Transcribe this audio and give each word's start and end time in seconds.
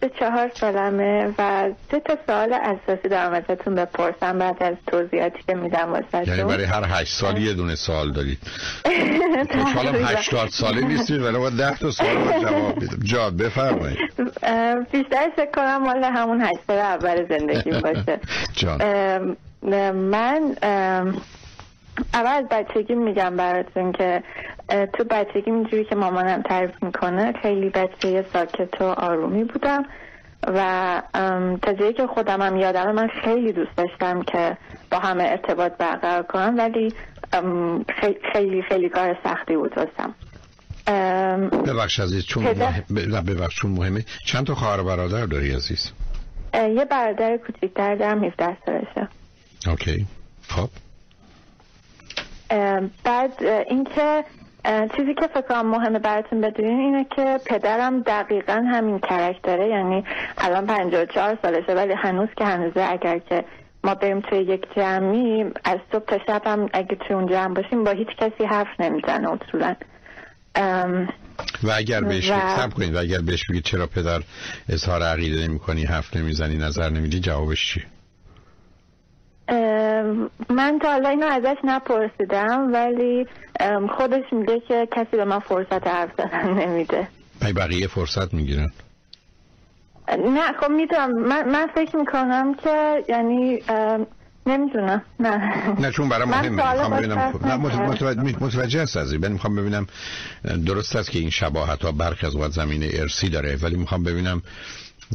24 0.00 0.50
سالمه 0.54 1.34
و 1.38 1.70
سه 1.90 2.00
تا 2.00 2.18
سوال 2.26 2.52
اساسی 2.52 3.08
دارم 3.08 3.32
ازتون 3.32 3.74
بپرسم 3.74 4.38
بعد 4.38 4.62
از 4.62 4.74
توضیحاتی 4.86 5.38
که 5.46 5.54
میدم 5.54 5.92
واسه 5.92 6.28
یعنی 6.28 6.44
برای 6.44 6.64
هر 6.64 6.84
هشت 6.88 7.12
سالی 7.20 7.42
یه 7.42 7.52
دونه 7.54 7.74
سوال 7.74 8.12
دارید. 8.12 8.38
خوشحالم 9.50 9.94
80 10.04 10.48
ساله 10.48 10.80
نیستید 10.86 11.22
ولی 11.22 11.38
با 11.38 11.50
ده 11.50 11.76
تا 11.78 11.90
سوال 11.90 12.40
جواب 12.42 12.82
میدم. 12.82 12.98
جا 13.04 13.30
بفرمایید. 13.30 13.98
بیشتر 14.92 15.30
فکر 15.36 15.50
کنم 15.54 15.76
مال 15.82 16.04
همون 16.04 16.40
هشت 16.42 16.58
سال 16.66 16.78
اول 16.78 17.26
زندگی 17.28 17.70
باشه. 17.84 18.20
جان. 18.52 19.36
من 19.92 20.56
اول 22.14 22.42
بچگی 22.50 22.94
میگم 22.94 23.36
براتون 23.36 23.92
که 23.92 24.22
تو 24.68 25.04
بچگی 25.10 25.50
اینجوری 25.50 25.84
که 25.84 25.94
مامانم 25.94 26.42
تعریف 26.42 26.82
می‌کنه 26.82 27.32
خیلی 27.42 27.70
بچه 27.70 28.24
ساکت 28.32 28.80
و 28.80 28.84
آرومی 28.84 29.44
بودم 29.44 29.84
و 30.42 31.02
تا 31.62 31.72
جایی 31.72 31.92
که 31.92 32.06
خودم 32.06 32.42
هم 32.42 32.56
یادم 32.56 32.92
من 32.92 33.08
خیلی 33.24 33.52
دوست 33.52 33.76
داشتم 33.76 34.22
که 34.22 34.56
با 34.90 34.98
همه 34.98 35.24
ارتباط 35.24 35.72
برقرار 35.72 36.22
کنم 36.22 36.54
ولی 36.58 36.92
خیلی 38.32 38.62
خیلی 38.62 38.88
کار 38.88 39.18
سختی 39.24 39.56
بود 39.56 39.72
واسم. 39.78 40.14
ببخش 41.50 42.00
عزیز 42.00 42.26
چون 42.26 42.44
ببخش 43.26 43.56
چون 43.56 43.70
مهمه. 43.70 44.04
چند 44.26 44.46
تا 44.46 44.54
خواهر 44.54 44.82
برادر 44.82 45.26
داری 45.26 45.54
عزیز؟ 45.54 45.92
یه 46.54 46.84
برادر 46.84 47.36
کوچیکتر 47.36 47.94
دارم 47.94 48.24
17 48.24 48.56
سالشه. 48.66 49.08
اوکی. 49.66 50.06
خب. 50.48 50.68
بعد 53.04 53.42
اینکه 53.68 54.24
چیزی 54.96 55.14
که 55.14 55.26
فکر 55.26 55.40
کنم 55.40 55.66
مهمه 55.66 55.98
براتون 55.98 56.40
بدونین 56.40 56.80
اینه 56.80 57.06
که 57.16 57.40
پدرم 57.46 58.00
دقیقا 58.02 58.64
همین 58.72 58.98
کرکتره 58.98 59.68
یعنی 59.68 60.04
الان 60.38 60.66
54 60.66 61.38
سالشه 61.42 61.74
ولی 61.74 61.92
هنوز 61.92 62.28
که 62.36 62.44
هنوزه 62.44 62.86
اگر 62.90 63.18
که 63.18 63.44
ما 63.84 63.94
بریم 63.94 64.20
توی 64.20 64.38
یک 64.38 64.66
جمعی 64.76 65.44
از 65.64 65.78
صبح 65.92 66.04
تا 66.04 66.18
شب 66.26 66.42
هم 66.46 66.68
اگه 66.72 66.96
توی 66.96 67.16
اون 67.16 67.26
جمع 67.26 67.54
باشیم 67.54 67.84
با 67.84 67.90
هیچ 67.90 68.08
کسی 68.18 68.44
حرف 68.44 68.80
نمی‌زنه 68.80 69.28
اصولا. 69.32 69.74
و 71.62 71.70
اگر 71.76 72.00
بهش 72.00 72.30
و... 72.30 72.68
کنید 72.76 72.94
و 72.94 72.98
اگر 72.98 73.20
بهش 73.20 73.44
بگید 73.50 73.64
چرا 73.64 73.86
پدر 73.86 74.20
اظهار 74.68 75.02
عقیده 75.02 75.48
نمی 75.48 75.58
کنی 75.58 75.84
حرف 75.84 76.16
نمی‌زنی 76.16 76.56
نظر 76.56 76.90
نمیدی 76.90 77.20
جوابش 77.20 77.74
چی 77.74 77.84
من 80.50 80.78
تا 80.82 80.90
حالا 80.90 81.08
اینو 81.08 81.26
ازش 81.26 81.56
نپرسیدم 81.64 82.72
ولی 82.72 83.26
خودش 83.96 84.32
میگه 84.32 84.60
که 84.68 84.88
کسی 84.96 85.16
به 85.16 85.24
من 85.24 85.38
فرصت 85.38 85.86
حرف 85.86 86.10
زدن 86.18 86.50
نمیده. 86.50 87.08
بقیه 87.56 87.86
فرصت 87.86 88.34
می‌گیرن. 88.34 88.68
نه 90.08 90.52
خب 90.60 90.70
می‌دونم. 90.70 91.10
من, 91.28 91.48
من 91.48 91.66
فکر 91.74 91.96
می‌کنم 91.96 92.54
که 92.54 93.04
یعنی 93.08 93.62
نمی‌دونم. 94.46 95.02
نه. 95.20 95.52
نه 95.80 95.90
چون 95.90 96.08
برای 96.08 96.28
مهمه 96.28 96.48
می‌خوام 96.48 96.96
ببینم. 96.96 97.32
نه 97.44 97.56
متوجه, 97.56 98.44
متوجه 98.44 98.82
هست 98.82 98.96
از 98.96 99.12
این 99.12 99.28
می‌خوام 99.28 99.56
ببینم 99.56 99.86
درست 100.66 100.96
است 100.96 101.10
که 101.10 101.18
این 101.18 101.30
شباهت 101.30 101.82
ها 101.82 101.92
برخی 101.92 102.26
از 102.26 102.36
وقت 102.36 102.50
زمین 102.50 102.82
ارسی 102.92 103.28
داره 103.28 103.56
ولی 103.62 103.76
می‌خوام 103.76 104.02
ببینم 104.02 104.42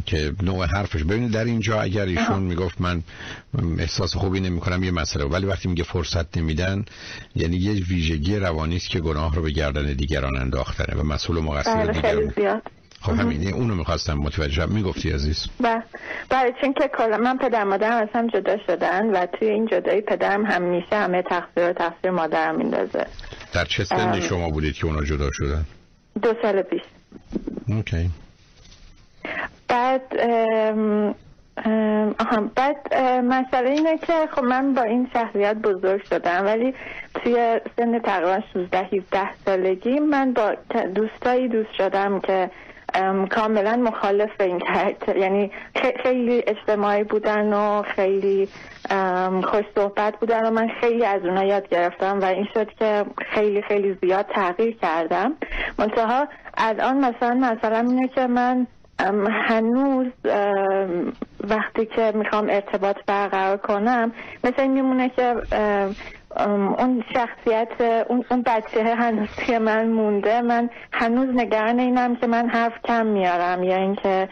که 0.05 0.33
نوع 0.43 0.65
حرفش. 0.65 1.03
ببینید 1.03 1.31
در 1.31 1.45
اینجا 1.45 1.81
اگر 1.81 2.05
ایشون 2.05 2.43
می‌گفت 2.43 2.81
من 2.81 3.03
احساس 3.79 4.15
خوبی 4.15 4.39
نمی 4.39 4.59
کنم 4.59 4.83
یه 4.83 4.91
مسئله. 4.91 5.25
ولی 5.25 5.45
وقتی 5.45 5.69
میگه 5.69 5.83
فرصت 5.83 6.37
نمیدن 6.37 6.85
یعنی 7.35 7.57
یه 7.57 7.71
ویژگی 7.71 8.35
روانی 8.35 8.75
است 8.75 8.89
که 8.89 8.99
گناه 8.99 9.35
رو 9.35 9.41
به 9.41 9.51
گردن 9.51 9.93
دیگران 9.93 10.37
انداختنه 10.37 11.01
و 11.01 11.03
مسئول 11.03 11.37
و 11.37 11.41
مقصر 11.41 11.75
بله، 11.75 12.25
دیگران. 12.27 12.61
خب 13.01 13.13
همین 13.13 13.53
اونو 13.53 13.75
می‌خواستم 13.75 14.13
متوجه 14.13 14.65
می‌گفتی 14.65 15.11
عزیز؟ 15.11 15.47
بله. 15.59 15.83
برای 16.29 16.53
چون 16.61 16.73
که 16.73 16.89
کلا 16.97 17.17
من 17.17 17.37
پدر 17.37 17.63
مادرم 17.63 18.01
از 18.01 18.07
هم 18.13 18.27
جدا 18.27 18.57
شدن 18.67 19.05
و 19.05 19.25
توی 19.25 19.47
این 19.47 19.67
جدایی 19.71 20.01
پدرم 20.01 20.45
همیشه 20.45 20.95
همه 20.95 21.21
تقصیر 21.21 21.69
و 21.69 21.73
تقصیر 21.73 22.11
مادرم 22.11 22.57
میندازه. 22.57 23.05
در 23.53 23.65
چه 23.65 23.83
سنی 23.83 24.21
شما 24.21 24.49
بودید 24.49 24.73
که 24.73 24.85
اونا 24.85 25.03
جدا 25.03 25.29
شدن؟ 25.33 25.65
دو 26.21 26.33
سال 26.41 26.61
پیش. 26.61 26.81
اوکی. 27.67 28.09
بعد 29.71 30.01
آها 32.19 32.41
بعد 32.55 32.93
مسئله 33.23 33.69
اینه 33.69 33.97
که 33.97 34.13
خب 34.31 34.43
من 34.43 34.73
با 34.73 34.81
این 34.81 35.09
شخصیت 35.13 35.55
بزرگ 35.55 36.03
شدم 36.03 36.45
ولی 36.45 36.73
توی 37.15 37.59
سن 37.77 37.99
تقریبا 37.99 38.39
16 38.53 38.77
17 38.77 39.29
سالگی 39.45 39.99
من 39.99 40.33
با 40.33 40.55
دوستایی 40.95 41.47
دوست 41.47 41.73
شدم 41.73 42.19
که 42.19 42.51
کاملا 43.29 43.75
مخالف 43.75 44.41
این 44.41 44.59
کرکتر 44.59 45.17
یعنی 45.17 45.51
خیلی 46.03 46.43
اجتماعی 46.47 47.03
بودن 47.03 47.53
و 47.53 47.81
خیلی 47.81 48.49
خوش 49.43 49.65
صحبت 49.75 50.19
بودن 50.19 50.47
و 50.47 50.51
من 50.51 50.67
خیلی 50.81 51.05
از 51.05 51.25
اونا 51.25 51.43
یاد 51.43 51.69
گرفتم 51.69 52.19
و 52.21 52.25
این 52.25 52.47
شد 52.53 52.69
که 52.79 53.05
خیلی 53.33 53.61
خیلی 53.61 53.97
زیاد 54.01 54.25
تغییر 54.25 54.77
کردم. 54.77 55.33
منتها 55.79 56.27
الان 56.57 56.97
مثلا 56.97 57.33
مثلا 57.33 57.79
اینه 57.79 58.07
که 58.07 58.27
من 58.27 58.67
هنوز 59.29 60.07
وقتی 61.49 61.85
که 61.85 62.11
می‌خوام 62.15 62.49
ارتباط 62.49 62.95
برقرار 63.07 63.57
کنم 63.57 64.11
مثل 64.43 64.61
این 64.61 64.71
میمونه 64.71 65.09
که 65.09 65.35
اون 66.77 67.03
شخصیت 67.13 68.05
اون, 68.09 68.41
بچه 68.45 68.95
هنوز 68.95 69.35
که 69.47 69.59
من 69.59 69.87
مونده 69.89 70.41
من 70.41 70.69
هنوز 70.93 71.35
نگران 71.35 71.79
اینم 71.79 72.15
که 72.15 72.27
من 72.27 72.49
حرف 72.49 72.73
کم 72.83 73.05
میارم 73.05 73.63
یا 73.63 73.75
اینکه 73.75 74.29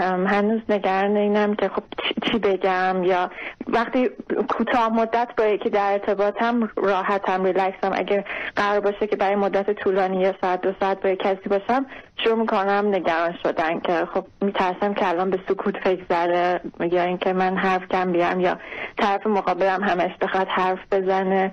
هنوز 0.00 0.60
نگران 0.68 1.16
اینم 1.16 1.54
که 1.54 1.68
خب 1.68 1.82
چی 2.22 2.38
بگم 2.38 3.04
یا 3.04 3.30
وقتی 3.66 4.10
کوتاه 4.48 4.88
مدت 4.88 5.28
با 5.38 5.44
یکی 5.44 5.70
در 5.70 5.92
ارتباطم 5.92 6.70
راحتم 6.76 7.44
ریلکسم 7.44 7.90
اگر 7.92 8.24
قرار 8.56 8.80
باشه 8.80 9.06
که 9.06 9.16
برای 9.16 9.36
مدت 9.36 9.70
طولانی 9.70 10.20
یه 10.20 10.34
ساعت 10.40 10.60
دو 10.60 10.72
ساعت 10.80 11.02
با 11.02 11.14
کسی 11.14 11.48
باشم 11.48 11.86
شروع 12.24 12.38
می‌کنم 12.38 12.86
نگران 12.88 13.34
شدن 13.42 13.80
که 13.80 14.06
خب 14.14 14.24
میترسم 14.40 14.94
که 14.94 15.08
الان 15.08 15.30
به 15.30 15.38
سکوت 15.48 15.76
فکر 15.76 16.04
زره 16.08 16.60
یا 16.80 17.02
اینکه 17.02 17.32
من 17.32 17.56
حرف 17.56 17.88
کم 17.88 18.12
بیام 18.12 18.40
یا 18.40 18.58
طرف 18.98 19.26
مقابلم 19.26 19.82
همش 19.82 20.10
بخواد 20.20 20.48
حرف 20.48 20.78
بزنه. 20.92 21.52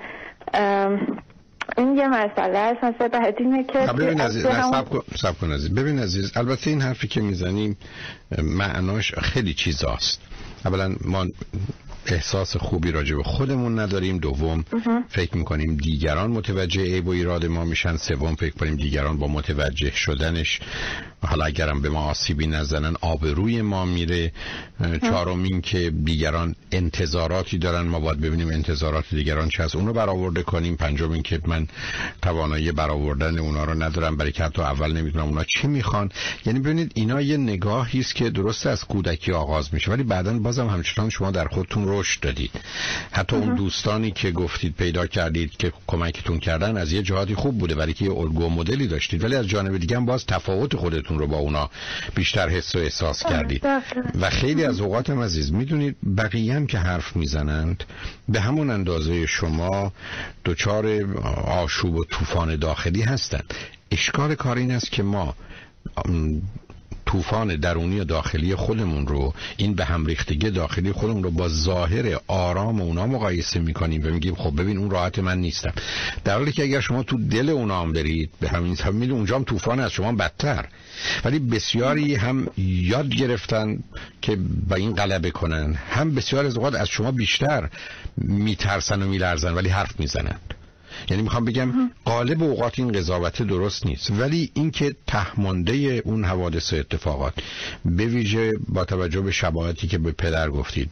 این 1.78 1.97
یه 1.97 2.07
مسئله 2.07 2.57
است. 2.57 2.84
مثلا 2.84 3.34
اینه 3.38 3.63
که 3.63 3.80
ببین 3.80 4.22
عزیز 4.22 4.46
سب 5.22 5.40
کن 5.41 5.52
عزیز. 5.52 5.74
ببین 5.74 6.00
عزیز 6.00 6.38
البته 6.38 6.69
این 6.69 6.81
حرفی 6.81 7.07
که 7.07 7.22
می‌زنیم 7.22 7.78
معناش 8.44 9.13
خیلی 9.16 9.53
چیزاست. 9.53 10.22
اولا 10.66 10.96
ما 11.06 11.25
احساس 12.12 12.58
خوبی 12.58 12.92
راجع 12.92 13.16
به 13.16 13.24
خودمون 13.24 13.80
نداریم. 13.80 14.18
دوم 14.18 14.66
فکر 15.09 15.38
می‌کنیم 15.38 15.75
دیگران 15.75 16.31
متوجه 16.31 16.81
عیب 16.81 17.08
و 17.08 17.09
ایراد 17.09 17.46
ما 17.46 17.66
میشن. 17.66 17.97
سوم 17.97 18.36
فکر 18.36 18.53
کنیم 18.56 18.75
دیگران 18.75 19.18
با 19.18 19.28
متوجه 19.28 19.92
شدنش. 19.96 20.59
حالا 21.22 21.46
اگرم 21.46 21.81
به 21.81 21.90
ما 21.90 22.03
آسیبی 22.03 22.48
نزنن 22.48 22.96
آبروی 23.02 23.62
ما 23.62 23.86
میره. 23.86 24.31
چهارم 25.02 25.44
این 25.44 25.62
که 25.62 25.92
دیگران 26.06 26.56
انتظاراتی 26.72 27.58
دارن. 27.58 27.81
ما 27.81 28.00
باید 28.00 28.22
ببینیم 28.22 28.50
انتظارات 28.50 29.06
دیگران 29.16 29.50
چه 29.50 29.64
هست. 29.64 29.75
اونو 29.75 29.94
برآورده 29.94 30.44
کنیم. 30.44 30.75
پنجم 30.75 31.12
این 31.12 31.24
که 31.24 31.42
من 31.48 31.68
توانایی 32.22 32.72
برآوردن 32.72 33.38
اونا 33.38 33.64
رو 33.64 33.84
ندارم. 33.84 34.18
برای 34.18 34.31
که 34.31 34.44
حتی 34.44 34.62
اول 34.62 34.94
نمی‌دونم 34.94 35.25
اونا 35.25 35.44
چی 35.44 35.68
می‌خوان. 35.68 36.12
یعنی 36.46 36.59
ببینید 36.59 36.92
اینا 36.96 37.22
یه 37.22 37.38
نگاهی 37.38 38.00
است 38.00 38.16
که 38.16 38.30
درست 38.30 38.68
از 38.68 38.84
کودکی 38.84 39.31
آغاز 39.31 39.74
میشه. 39.74 39.92
ولی 39.92 40.03
بعدا 40.03 40.40
بازم 40.40 40.68
همچنان 40.68 41.09
شما 41.09 41.31
در 41.31 41.48
خودتون 41.48 41.88
رشد 42.00 42.20
دادید. 42.22 42.52
حتی 43.12 43.36
اون 43.36 43.56
دوستانی 43.56 44.12
که 44.12 44.32
گفتید 44.32 44.76
پیدا 44.76 45.08
کردید 45.08 45.52
که 45.52 45.74
کمکتون 45.88 46.40
کردن 46.40 46.78
از 46.78 46.92
یه 46.92 47.02
جهاتی 47.02 47.36
خوب 47.36 47.58
بوده 47.58 47.76
ولی 47.76 47.94
که 47.94 48.06
یه 48.06 48.12
الگو 48.12 48.50
مدلی 48.50 48.88
داشتید. 48.88 49.24
ولی 49.24 49.36
از 49.36 49.48
جانب 49.48 49.78
دیگه 49.78 49.98
هم 49.98 50.06
باز 50.06 50.26
تفاوت 50.26 50.76
خودتون 50.76 51.20
رو 51.20 51.28
با 51.28 51.38
اونا 51.38 51.70
بیشتر 52.16 52.50
حس 52.50 52.76
و 52.76 52.80
احساس 52.80 53.24
کردید. 53.24 53.66
و 54.22 54.30
خیلی 54.30 54.63
از 54.63 54.81
اوقات 54.81 55.10
هم 55.10 55.22
عزیز 55.22 55.51
می‌دونید 55.54 55.96
بقیه 56.18 56.54
هم 56.56 56.68
که 56.68 56.78
حرف 56.78 57.16
می‌زنند 57.16 57.84
به 58.30 58.42
همون 58.42 58.69
اندازه 58.69 59.25
شما 59.25 59.94
دچار 60.46 60.86
آشوب 61.46 61.96
و 61.96 62.06
طوفان 62.06 62.56
داخلی 62.56 63.01
هستند. 63.01 63.54
اشکال 63.92 64.36
کار 64.36 64.57
این 64.57 64.72
است 64.72 64.92
که 64.92 65.04
ما 65.04 65.36
طوفان 67.10 67.56
درونی 67.56 68.00
و 68.00 68.04
داخلی 68.04 68.56
خودمون 68.56 69.08
رو 69.08 69.34
این 69.58 69.74
به 69.74 69.86
هم 69.86 70.06
ریختگی 70.06 70.50
داخلی 70.50 70.92
خودمون 70.92 71.24
رو 71.24 71.32
با 71.32 71.50
ظاهر 71.50 72.20
آرام 72.28 72.82
اونا 72.82 73.08
مقایسه 73.08 73.60
می‌کنیم 73.60 74.06
و 74.06 74.10
میگیم 74.10 74.36
خب 74.36 74.62
ببین 74.62 74.78
اون 74.78 74.90
راحت 74.90 75.20
من 75.20 75.38
نیستم. 75.38 75.74
در 76.24 76.38
حالی 76.38 76.52
که 76.52 76.64
اگر 76.64 76.80
شما 76.80 77.04
تو 77.04 77.18
دل 77.18 77.50
اونا 77.50 77.82
هم 77.82 77.94
برید 77.94 78.30
به 78.40 78.50
همین 78.50 78.76
سبب 78.76 79.12
اونجا 79.12 79.36
هم 79.36 79.44
طوفان 79.44 79.80
از 79.80 79.92
شما 79.92 80.12
بدتر. 80.12 80.66
ولی 81.26 81.40
بسیاری 81.40 82.16
هم 82.16 82.48
یاد 82.58 83.10
گرفتن 83.10 83.80
که 84.22 84.38
با 84.70 84.76
این 84.76 84.94
غلبه 84.96 85.32
کنن. 85.32 85.74
هم 85.74 86.16
بسیار 86.16 86.46
از 86.46 86.58
اوقات 86.58 86.76
از 86.76 86.88
شما 86.88 87.12
بیشتر 87.12 87.70
میترسن 88.18 89.04
و 89.04 89.08
میلرزن 89.08 89.54
ولی 89.54 89.70
حرف 89.70 90.00
می‌زنند 90.00 90.59
یعنی 91.10 91.24
می‌خوام 91.24 91.46
بگم 91.46 91.92
قالب 92.06 92.44
اوقات 92.44 92.80
این 92.80 92.92
قضاوت 92.92 93.42
درست 93.42 93.86
نیست. 93.86 94.12
ولی 94.12 94.51
اینکه 94.54 94.96
تهمانده 95.07 96.01
اون 96.06 96.25
حوادث 96.25 96.74
و 96.74 96.75
اتفاقات 96.75 97.34
به 97.86 98.06
ویژه 98.06 98.54
با 98.68 98.86
توجه 98.86 99.22
به 99.22 99.31
شباهتی 99.31 99.88
که 99.88 99.98
به 99.98 100.12
پدر 100.12 100.50
گفتید 100.50 100.90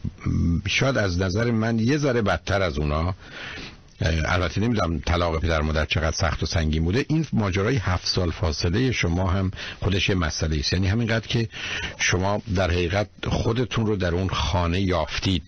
شاید 0.66 0.98
از 0.98 1.20
نظر 1.20 1.50
من 1.50 1.78
یه 1.78 1.96
ذره 1.96 2.22
بدتر 2.22 2.62
از 2.62 2.78
اونا 2.78 3.14
البته 4.00 4.60
نمی‌دونم 4.60 5.00
طلاق 5.00 5.40
پدر 5.40 5.60
مادر 5.60 5.84
چقدر 5.84 6.16
سخت 6.16 6.42
و 6.42 6.46
سنگین 6.46 6.84
بوده. 6.84 7.04
این 7.08 7.26
ماجرای 7.32 7.76
هفت 7.76 8.06
سال 8.06 8.30
فاصله 8.30 8.92
شما 8.92 9.30
هم 9.30 9.50
خودش 9.80 10.08
یه 10.08 10.14
مسئله 10.14 10.58
است. 10.58 10.72
یعنی 10.72 10.86
همینقدر 10.86 11.26
که 11.26 11.48
شما 11.98 12.42
در 12.54 12.70
حقیقت 12.70 13.08
خودتون 13.26 13.86
رو 13.86 13.96
در 13.96 14.14
اون 14.14 14.28
خانه 14.28 14.80
یافتید 14.80 15.42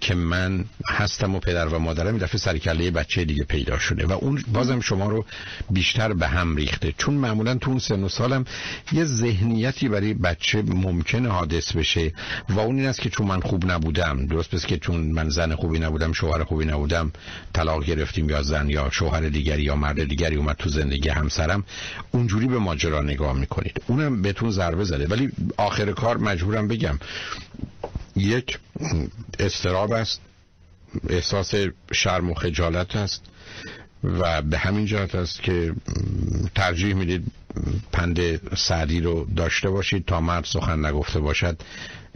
که 0.00 0.14
من 0.14 0.64
هستم 0.88 1.34
و 1.34 1.38
پدر 1.38 1.66
و 1.66 1.78
مادرم 1.78 2.18
دفعه 2.18 2.38
سرکله 2.38 2.90
بچه 2.90 3.24
دیگه 3.24 3.44
پیدا 3.44 3.78
شده 3.78 4.06
و 4.06 4.12
اون 4.12 4.44
بازم 4.52 4.80
شما 4.80 5.08
رو 5.08 5.24
بیشتر 5.70 6.12
به 6.12 6.28
هم 6.28 6.56
ریخته. 6.56 6.94
چون 6.98 7.14
معمولا 7.14 7.54
تو 7.54 7.70
اون 7.70 7.78
سن 7.78 8.02
و 8.02 8.08
سالم 8.08 8.44
یه 8.92 9.04
ذهنیتی 9.04 9.88
برای 9.88 10.14
بچه 10.14 10.62
ممکنه 10.62 11.28
حادث 11.28 11.72
بشه 11.72 12.12
و 12.48 12.60
اون 12.60 12.76
این 12.76 12.86
است 12.86 13.00
که 13.00 13.10
چون 13.10 13.26
من 13.26 13.40
خوب 13.40 13.70
نبودم 13.70 14.26
درست 14.26 14.50
پس 14.50 14.66
که 14.66 14.78
چون 14.78 15.00
من 15.00 15.28
زن 15.28 15.54
خوبی 15.54 15.78
نبودم 15.78 16.12
شوهر 16.12 16.44
خوبی 16.44 16.64
نبودم 16.64 17.12
طلاق 17.52 17.84
گرفتیم 17.94 18.28
یا 18.30 18.42
زن 18.42 18.68
یا 18.70 18.90
شوهر 18.90 19.20
دیگری 19.20 19.62
یا 19.62 19.76
مرد 19.76 20.04
دیگری 20.04 20.36
اومد 20.36 20.56
تو 20.56 20.68
زندگی 20.68 21.08
همسرم 21.08 21.64
اونجوری 22.10 22.48
به 22.48 22.58
ماجرا 22.58 23.02
نگاه 23.02 23.32
می‌کنید. 23.32 23.82
اونم 23.86 24.22
بهتون 24.22 24.50
ضربه 24.50 24.84
زده. 24.84 25.06
ولی 25.06 25.30
آخر 25.56 25.92
کار 25.92 26.16
مجبورم 26.16 26.68
بگم 26.68 26.98
یک 28.16 28.58
استراب 29.38 29.92
است 29.92 30.20
احساس 31.08 31.54
شرم 31.92 32.30
و 32.30 32.34
خجالت 32.34 32.96
است 32.96 33.22
و 34.04 34.42
به 34.42 34.58
همین 34.58 34.86
جهت 34.86 35.14
است 35.14 35.42
که 35.42 35.74
ترجیح 36.54 36.94
می‌دید 36.94 37.26
پند 37.92 38.20
سعدی 38.56 39.00
رو 39.00 39.26
داشته 39.36 39.70
باشید 39.70 40.04
تا 40.04 40.20
مرد 40.20 40.44
سخن 40.44 40.86
نگفته 40.86 41.20
باشد. 41.20 41.62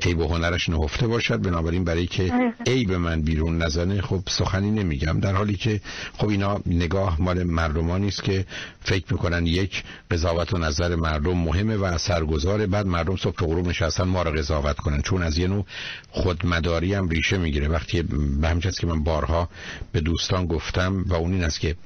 عیب 0.03 0.19
و 0.19 0.29
هنرش 0.29 0.69
نهفته 0.69 1.07
باشد 1.07 1.43
بنابراین 1.43 1.85
برای 1.85 2.07
که 2.07 2.53
عیب 2.67 2.93
من 2.93 3.23
بیرون 3.23 3.63
نزنه 3.63 4.03
خب 4.03 4.23
سخنی 4.29 4.71
نمیگم 4.71 5.21
در 5.21 5.33
حالی 5.33 5.57
که 5.57 5.81
خب 6.19 6.29
اینا 6.29 6.61
نگاه 6.67 7.23
مال 7.23 7.43
مردمانی 7.43 8.09
است 8.09 8.23
که 8.23 8.47
فکر 8.81 9.13
می‌کنن 9.13 9.47
یک 9.47 9.83
قضاوت 10.11 10.53
و 10.53 10.59
نظر 10.59 10.97
مردم 10.97 11.37
مهمه 11.37 11.77
و 11.77 11.85
اثرگذاره 11.85 12.67
بعد 12.67 12.87
مردم 12.87 13.17
صبح 13.17 13.37
غروب 13.37 13.69
نشستن 13.69 14.05
ما 14.05 14.23
رو 14.23 14.31
قضاوت 14.31 14.77
کنن. 14.77 15.03
چون 15.03 15.23
از 15.23 15.39
یه 15.39 15.47
نوع 15.49 15.67
خودمداری 16.11 16.95
هم 16.95 17.09
ریشه 17.09 17.39
می‌گیره. 17.39 17.69
وقتی 17.69 18.03
به 18.03 18.49
همین 18.49 18.61
که 18.61 18.87
من 18.87 19.05
بارها 19.05 19.49
به 19.93 20.01
دوستان 20.01 20.47
گفتم 20.47 21.05
و 21.07 21.15
اون 21.15 21.33
این 21.33 21.45
است 21.45 21.61
که 21.61 21.77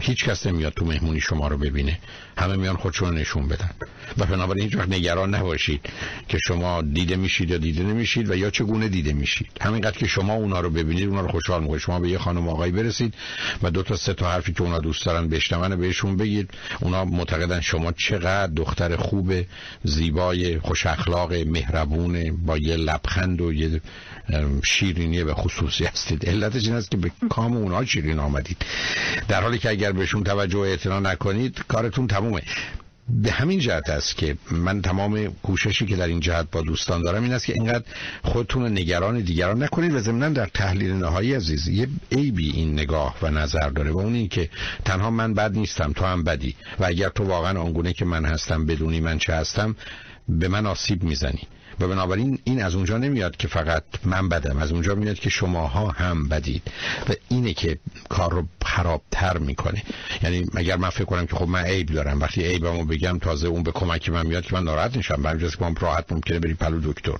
هیچ 0.00 0.24
کس 0.24 0.46
نمیاد 0.46 0.72
تو 0.72 0.84
مهمونی 0.84 1.20
شما 1.20 1.48
رو 1.48 1.58
ببینه. 1.58 1.98
همه 2.38 2.56
میان 2.56 2.76
خودشون 2.76 3.14
نشون 3.14 3.48
بدن. 3.48 3.70
و 4.18 4.24
بنابراین 4.24 4.64
هیچ 4.64 4.76
وقت 4.76 4.88
نگران 4.88 5.34
نباشید 5.34 5.80
که 6.28 6.38
شما 6.38 6.82
دیده 7.10 7.22
میشید 7.22 7.50
یا 7.50 7.58
دیده 7.58 7.82
نمیشید 7.82 8.30
و 8.30 8.36
یا 8.36 8.50
چگونه 8.50 8.88
دیده 8.88 9.12
میشید. 9.12 9.48
همینقدر 9.60 9.98
که 9.98 10.06
شما 10.06 10.34
اونا 10.34 10.60
رو 10.60 10.70
ببینید 10.70 11.08
اونا 11.08 11.20
رو 11.20 11.28
خوشحال 11.28 11.62
می‌کنید. 11.62 11.80
شما 11.80 12.00
به 12.00 12.08
یه 12.08 12.18
خانم 12.18 12.48
آقای 12.48 12.70
برسید 12.70 13.14
و 13.62 13.70
دو 13.70 13.82
تا 13.82 13.96
سه 13.96 14.14
تا 14.14 14.30
حرفی 14.30 14.52
که 14.52 14.62
اونا 14.62 14.78
دوست 14.78 15.06
دارن 15.06 15.28
بشنون 15.28 15.76
بهشون 15.76 16.16
بگید. 16.16 16.50
اونا 16.80 17.04
معتقدن 17.04 17.60
شما 17.60 17.92
چقدر 17.92 18.52
دختر 18.52 18.96
خوب 18.96 19.32
زیبای 19.84 20.58
خوش 20.58 20.86
اخلاق 20.86 21.32
مهربون 21.32 22.36
با 22.46 22.58
یه 22.58 22.76
لبخند 22.76 23.40
و 23.40 23.52
یه 23.52 23.80
شیرینی 24.64 25.24
به 25.24 25.34
خصوصی 25.34 25.84
هستید. 25.84 26.28
علتش 26.28 26.66
این 26.66 26.74
است 26.74 26.90
که 26.90 26.96
به 26.96 27.10
کام 27.30 27.56
اونا 27.56 27.84
شیرین 27.84 28.18
آمدید. 28.18 28.56
در 29.28 29.42
حالی 29.42 29.58
که 29.58 29.70
اگر 29.70 29.92
بهشون 29.92 30.24
توجه 30.24 30.58
و 30.58 30.60
اعتنا 30.60 31.00
نکنید 31.00 31.64
کارتون 31.68 32.06
تمومه. 32.06 32.42
به 33.10 33.30
همین 33.30 33.58
جهت 33.58 33.90
است 33.90 34.16
که 34.16 34.36
من 34.50 34.82
تمام 34.82 35.26
کوششی 35.42 35.86
که 35.86 35.96
در 35.96 36.06
این 36.06 36.20
جهت 36.20 36.50
با 36.52 36.60
دوستان 36.60 37.02
دارم 37.02 37.22
این 37.22 37.32
است 37.32 37.46
که 37.46 37.52
اینقدر 37.52 37.84
خودتون 38.22 38.72
نگران 38.72 39.20
دیگران 39.20 39.62
نکنید 39.62 39.94
و 39.94 40.00
ضمنا 40.00 40.28
در 40.28 40.46
تحلیل 40.46 40.92
نهایی 40.92 41.34
عزیز 41.34 41.68
یه 41.68 41.88
عیبی 42.12 42.50
این 42.50 42.72
نگاه 42.72 43.16
و 43.22 43.30
نظر 43.30 43.68
داره 43.68 43.90
و 43.90 43.98
اون 43.98 44.14
این 44.14 44.28
که 44.28 44.50
تنها 44.84 45.10
من 45.10 45.34
بد 45.34 45.56
نیستم 45.56 45.92
تو 45.92 46.04
هم 46.04 46.24
بدی 46.24 46.56
و 46.80 46.84
اگر 46.84 47.08
تو 47.08 47.24
واقعا 47.24 47.60
آنگونه 47.60 47.92
که 47.92 48.04
من 48.04 48.24
هستم 48.24 48.66
بدونی 48.66 49.00
من 49.00 49.18
چه 49.18 49.34
هستم 49.34 49.76
به 50.28 50.48
من 50.48 50.66
آسیب 50.66 51.02
می‌زنی. 51.02 51.48
و 51.80 51.88
بنابراین 51.88 52.38
این 52.44 52.62
از 52.62 52.74
اونجا 52.74 52.98
نمیاد 52.98 53.36
که 53.36 53.48
فقط 53.48 53.84
من 54.04 54.28
بدم 54.28 54.58
از 54.58 54.72
اونجا 54.72 54.94
میاد 54.94 55.18
که 55.18 55.30
شماها 55.30 55.88
هم 55.88 56.28
بدید. 56.28 56.62
و 57.08 57.12
اینه 57.28 57.52
که 57.52 57.78
کار 58.08 58.32
رو 58.32 58.46
خرابتر 58.64 59.38
می‌کنه. 59.38 59.82
یعنی 60.22 60.46
اگر 60.54 60.76
من 60.76 60.90
فکر 60.90 61.04
کنم 61.04 61.26
که 61.26 61.36
خب 61.36 61.48
من 61.48 61.64
عیب 61.64 61.86
دارم 61.86 62.20
وقتی 62.20 62.44
عیبمو 62.44 62.84
بگم 62.84 63.18
تازه 63.18 63.48
اون 63.48 63.62
به 63.62 63.72
کمک 63.72 64.10
من 64.10 64.26
میاد 64.26 64.44
که 64.44 64.54
من 64.54 64.64
ناراحت 64.64 64.96
نشم. 64.96 65.22
برای 65.22 65.50
که 65.50 65.64
من 65.64 65.74
راحت 65.74 66.12
ممکنه 66.12 66.38
بری 66.38 66.54
پلو 66.54 66.92
دکتر. 66.92 67.16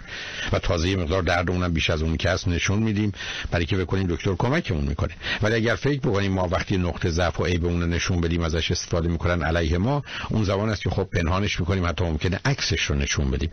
و 0.52 0.58
تازه 0.58 0.88
یه 0.88 0.96
مقدار 0.96 1.22
درد 1.22 1.50
اونم 1.50 1.72
بیش 1.72 1.90
از 1.90 2.02
اون 2.02 2.16
که 2.16 2.36
نشون 2.46 2.78
میدیم. 2.78 3.12
برای 3.50 3.66
که 3.66 3.76
بکنیم 3.76 4.06
دکتر 4.06 4.34
کمکمون 4.34 4.84
می‌کنه. 4.84 5.10
ولی 5.42 5.54
اگر 5.54 5.74
فکر 5.74 6.00
بکنیم 6.00 6.32
ما 6.32 6.48
وقتی 6.48 6.76
نقطه 6.76 7.10
ضعف 7.10 7.40
و 7.40 7.44
عیب 7.44 7.64
اون 7.64 7.82
نشون 7.82 8.20
بدیم 8.20 8.42
ازش 8.42 8.70
استفاده 8.70 9.08
می‌کنن 9.08 9.42
علیه 9.42 9.78
ما 9.78 10.02
اون 10.28 10.44
زمان 10.44 10.68
است 10.68 10.82
که 10.82 10.90
خب 10.90 11.04
پنهانش 11.04 11.60
می‌کنیم 11.60 11.86
حتی 11.86 12.04
ممکنه 12.04 12.40
عکسش 12.44 12.82
رو 12.82 12.96
نشون 12.96 13.30
بدیم. 13.30 13.50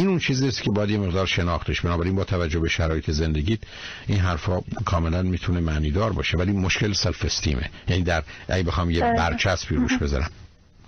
این 0.00 0.08
اون 0.08 0.18
چیزی 0.18 0.48
است 0.48 0.62
که 0.62 0.70
باید 0.70 0.90
یه 0.90 0.98
مقدار 0.98 1.26
شناختش 1.26 1.80
بنابراین 1.80 2.16
با 2.16 2.24
توجه 2.24 2.60
به 2.60 2.68
شرایط 2.68 3.10
زندگیت 3.10 3.58
این 4.06 4.18
حرفا 4.18 4.60
کاملا 4.84 5.22
می‌تونه 5.22 5.60
معنیدار 5.60 6.12
باشه 6.12 6.38
ولی 6.38 6.52
مشکل 6.52 6.92
self-esteem 6.92 7.24
ه 7.24 7.70
یعنی 7.88 8.02
در 8.02 8.22
اگه 8.48 8.62
بخوام 8.62 8.90
یه 8.90 9.00
بله. 9.00 9.16
برچسبی 9.16 9.74
روش 9.74 9.96
بذارم 9.96 10.30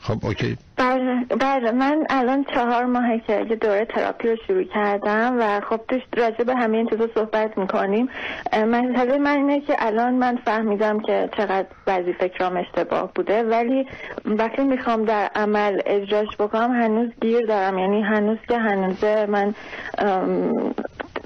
خب 0.02 0.26
okay. 0.26 0.56
بله 0.76 1.24
بله 1.40 1.70
من 1.70 2.06
الان 2.10 2.44
چهار 2.54 2.84
ماهه 2.84 3.20
که 3.26 3.46
یه 3.50 3.56
دوره 3.56 3.84
تراپی 3.84 4.28
رو 4.28 4.36
شروع 4.46 4.64
کردم 4.64 5.36
و 5.40 5.60
خب 5.60 5.80
توش 5.88 6.02
راجع 6.16 6.44
به 6.44 6.54
همه 6.54 6.76
این 6.76 6.88
چیزا 6.88 7.08
صحبت 7.14 7.58
می‌کنیم. 7.58 8.08
مسئله 8.52 9.18
من 9.18 9.36
اینه 9.36 9.60
که 9.60 9.76
الان 9.78 10.14
من 10.14 10.38
فهمیدم 10.44 11.00
که 11.00 11.28
چقدر 11.36 11.66
بعضی 11.86 12.12
فکرام 12.12 12.56
اشتباه 12.56 13.12
بوده 13.14 13.42
ولی 13.42 13.86
وقتی 14.24 14.62
می‌خوام 14.62 15.04
در 15.04 15.30
عمل 15.34 15.80
اجراش 15.86 16.36
بکنم 16.38 16.70
هنوز 16.70 17.08
گیر 17.20 17.46
دارم. 17.46 17.78
یعنی 17.78 18.02
هنوز 18.02 18.38
که 18.48 18.58
هنوزه 18.58 19.26
من 19.26 19.54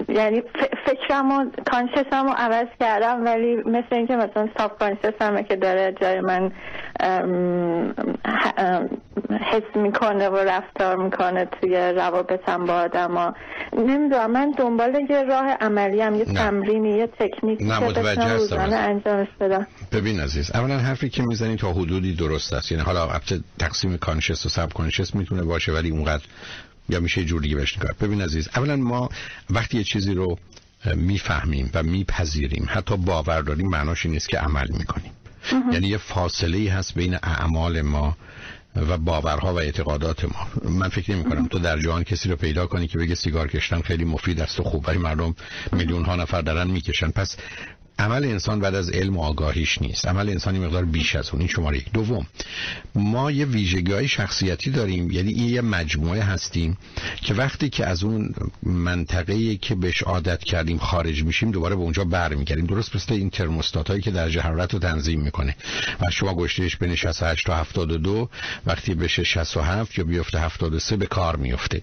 یعنی 0.08 0.42
فکرم 0.86 1.32
و 1.32 1.50
کانشسم 1.70 2.26
رو 2.26 2.34
عوض 2.36 2.66
کردم 2.80 3.24
ولی 3.24 3.56
مثل 3.56 3.92
اینکه 3.92 4.16
مثلا 4.16 4.48
ساب 4.58 4.78
کانشسمه 4.78 5.42
که 5.42 5.56
داره 5.56 5.94
جای 6.00 6.20
من 6.20 6.52
حس 9.40 9.76
می‌کنه 9.76 10.28
و 10.28 10.36
رفتار 10.36 10.96
می‌کنه 10.96 11.44
توی 11.44 11.76
روابطم 11.76 12.64
با 12.64 12.74
آدم 12.74 13.14
ها 13.14 13.34
نمی‌دونم 13.72 14.30
من 14.30 14.50
دنبال 14.58 15.06
یه 15.10 15.22
راه 15.22 15.46
عملی 15.60 16.00
هم 16.00 16.14
یه 16.14 16.24
تمرینی 16.24 16.96
یه 16.96 17.06
تکنیک 17.06 17.62
نه 17.62 17.78
متوجه 17.78 18.76
انجامش 18.76 19.28
بدم. 19.40 19.66
ببین 19.92 20.20
عزیز 20.20 20.50
اولا 20.54 20.78
حرفی 20.78 21.08
که 21.08 21.22
می‌زنی 21.22 21.56
تا 21.56 21.72
حدودی 21.72 22.14
درست 22.14 22.52
است. 22.52 22.72
یعنی 22.72 22.84
حالا 22.84 23.08
تقسیم 23.58 23.96
کانشس 23.96 24.46
و 24.46 24.48
سب 24.48 24.72
کانشس 24.72 25.14
می‌تونه 25.14 25.42
باشه 25.42 25.72
ولی 25.72 25.90
اونقدر 25.90 26.24
یا 26.88 27.00
میشه 27.00 27.24
جور 27.24 27.42
دیگه 27.42 27.56
بهش 27.56 27.78
نگاه. 27.78 27.92
ببین 28.00 28.22
عزیز 28.22 28.48
اولا 28.56 28.76
ما 28.76 29.08
وقتی 29.50 29.78
یه 29.78 29.84
چیزی 29.84 30.14
رو 30.14 30.38
می‌فهمیم 30.94 31.70
و 31.74 31.82
میپذیریم 31.82 32.66
حتی 32.68 32.96
باور 32.96 33.40
داریم 33.40 33.68
معناش 33.68 34.06
نیست 34.06 34.28
که 34.28 34.38
عمل 34.38 34.68
می‌کنیم. 34.70 35.12
یعنی 35.72 35.88
یه 35.88 35.98
فاصله 35.98 36.58
ای 36.58 36.68
هست 36.68 36.94
بین 36.94 37.14
اعمال 37.14 37.82
ما 37.82 38.16
و 38.76 38.98
باورها 38.98 39.54
و 39.54 39.58
اعتقادات 39.58 40.24
ما. 40.24 40.70
من 40.70 40.88
فکر 40.88 41.12
نمی 41.12 41.24
کنم 41.24 41.46
تو 41.46 41.58
در 41.58 41.78
جهان 41.80 42.04
کسی 42.04 42.28
رو 42.28 42.36
پیدا 42.36 42.66
کنی 42.66 42.86
که 42.86 42.98
بگه 42.98 43.14
سیگار 43.14 43.48
کشتن 43.48 43.80
خیلی 43.80 44.04
مفید 44.04 44.40
است 44.40 44.60
و 44.60 44.62
خوب 44.62 44.90
مردم 44.90 45.34
میلیون 45.72 46.04
ها 46.04 46.16
نفر 46.16 46.40
دارن 46.40 46.70
می‌کشن. 46.70 47.10
پس 47.10 47.36
عمل 47.98 48.24
انسان 48.24 48.60
بعد 48.60 48.74
از 48.74 48.90
علم 48.90 49.16
و 49.16 49.22
آگاهیش 49.22 49.82
نیست. 49.82 50.08
عمل 50.08 50.28
انسانی 50.28 50.58
مقدار 50.58 50.84
بیش 50.84 51.16
از 51.16 51.30
اون. 51.30 51.40
این 51.40 51.48
شماره 51.48 51.78
یک. 51.78 51.92
دوم 51.92 52.26
ما 52.94 53.30
یه 53.30 53.44
ویژگی 53.44 54.08
شخصیتی 54.08 54.70
داریم. 54.70 55.10
یعنی 55.10 55.32
این 55.32 55.48
یه 55.48 55.60
مجموعه 55.60 56.22
هستیم 56.22 56.78
که 57.22 57.34
وقتی 57.34 57.68
که 57.68 57.86
از 57.86 58.04
اون 58.04 58.34
منطقه 58.62 59.56
که 59.56 59.74
بهش 59.74 60.02
عادت 60.02 60.44
کردیم 60.44 60.78
خارج 60.78 61.24
میشیم 61.24 61.50
دوباره 61.50 61.76
به 61.76 61.82
اونجا 61.82 62.04
برمیگردیم. 62.04 62.66
درست 62.66 62.96
مثل 62.96 63.14
این 63.14 63.30
ترموستات 63.30 63.88
هایی 63.88 64.02
که 64.02 64.10
در 64.10 64.28
حرارت 64.28 64.72
رو 64.72 64.78
تنظیم 64.78 65.20
می‌کنه. 65.20 65.56
و 66.00 66.10
شما 66.10 66.34
گشتهش 66.34 66.76
بین 66.76 66.94
68 66.94 67.46
تا 67.46 67.56
72 67.56 68.28
وقتی 68.66 68.94
بشه 68.94 69.24
67 69.24 69.98
یا 69.98 70.04
بیفته 70.04 70.40
73 70.40 70.96
به 70.96 71.06
کار 71.06 71.36
میفته 71.36 71.82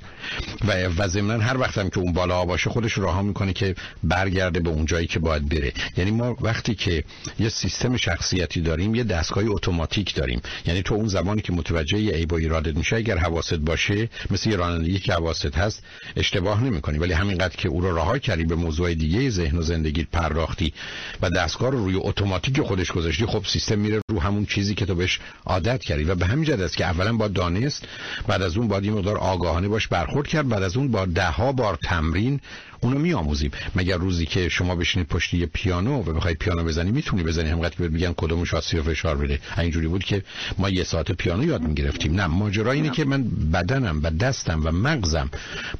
و 0.67 0.71
و 0.97 1.07
ضمن 1.07 1.41
هر 1.41 1.57
وقتم 1.57 1.89
که 1.89 1.99
اون 1.99 2.13
بالا 2.13 2.45
باشه 2.45 2.69
خودش 2.69 2.97
راه 2.97 3.21
می‌کنه 3.21 3.53
که 3.53 3.75
برگرده 4.03 4.59
به 4.59 4.69
اون 4.69 4.85
جایی 4.85 5.07
که 5.07 5.19
باید 5.19 5.49
بره. 5.49 5.73
یعنی 6.03 6.15
ما 6.15 6.37
وقتی 6.41 6.75
که 6.75 7.03
یه 7.39 7.49
سیستم 7.49 7.97
شخصیتی 7.97 8.61
داریم 8.61 8.95
یه 8.95 9.03
دستگاه 9.03 9.43
اتوماتیک 9.47 10.15
داریم. 10.15 10.41
یعنی 10.65 10.81
تو 10.81 10.95
اون 10.95 11.07
زمانی 11.07 11.41
که 11.41 11.53
متوجه 11.53 11.99
یه 11.99 12.11
عیب 12.11 12.33
و 12.33 12.35
ایرادت 12.35 12.77
میشه 12.77 12.95
اگر 12.95 13.17
حواست 13.17 13.53
باشه 13.53 14.09
مثل 14.31 14.49
یه 14.49 14.55
رانندگی 14.55 14.99
که 14.99 15.13
حواست 15.13 15.57
هست 15.57 15.83
اشتباه 16.15 16.63
نمی‌کنی. 16.63 16.97
ولی 16.97 17.13
همینقدر 17.13 17.55
که 17.55 17.69
او 17.69 17.81
رو 17.81 17.97
رها 17.97 18.17
کردی 18.17 18.43
به 18.43 18.55
موضوع 18.55 18.93
دیگه 18.93 19.29
ذهن 19.29 19.57
و 19.57 19.61
زندگی 19.61 20.03
پرداختی 20.03 20.73
و 21.21 21.29
دستگاه 21.29 21.71
رو 21.71 21.85
روی 21.85 21.95
اتوماتیک 21.95 22.61
خودش 22.61 22.91
گذاشتی 22.91 23.25
خب 23.25 23.45
سیستم 23.45 23.79
میره 23.79 24.01
رو 24.09 24.19
همون 24.19 24.45
چیزی 24.45 24.75
که 24.75 24.85
تو 24.85 24.95
بهش 24.95 25.19
عادت 25.45 25.81
کردی. 25.81 26.03
و 26.03 26.15
به 26.15 26.25
همین 26.25 26.45
جهت 26.45 26.59
است 26.59 26.77
که 26.77 26.85
اولا 26.85 27.13
با 27.13 27.27
دانست 27.27 27.87
بعد 28.27 28.41
از 28.41 28.57
اون 28.57 28.67
باید 28.67 28.83
این 28.83 28.93
مقدار 28.93 29.17
آگاهانه 29.17 29.67
باش 29.67 29.87
برخورد 29.87 30.27
کرد 30.27 30.47
بعد 30.47 30.63
از 30.63 30.77
اون 30.77 30.87
با 30.91 31.05
ده 31.05 31.29
ها 31.29 31.51
بار 31.51 31.77
تمرین 31.83 32.39
اونو 32.83 32.99
میآموزیم. 32.99 33.51
مگر 33.75 33.97
روزی 33.97 34.25
که 34.25 34.49
شما 34.49 34.75
بشینید 34.75 35.07
پشت 35.07 35.33
یه 35.33 35.45
پیانو 35.45 35.92
و 35.99 36.13
بخواید 36.13 36.37
پیانو 36.37 36.63
بزنی 36.63 36.91
می‌تونی 36.91 37.23
بزنی. 37.23 37.49
همقدر 37.49 37.75
که 37.75 37.83
بگن 37.83 38.13
کدوم 38.17 38.43
شاسی 38.43 38.77
رو 38.77 38.83
فشار 38.83 39.17
بده. 39.17 39.39
اینجوری 39.57 39.87
بود 39.87 40.03
که 40.03 40.23
ما 40.57 40.69
یه 40.69 40.83
ساعت 40.83 41.11
پیانو 41.11 41.43
یاد 41.43 41.61
می‌گرفتیم. 41.61 42.15
نه 42.15 42.27
ماجرا 42.27 42.71
اینه 42.71 42.89
که 42.89 43.05
من 43.05 43.23
بدنم 43.53 43.99
و 44.03 44.09
دستم 44.09 44.61
و 44.65 44.71
مغزم 44.71 45.29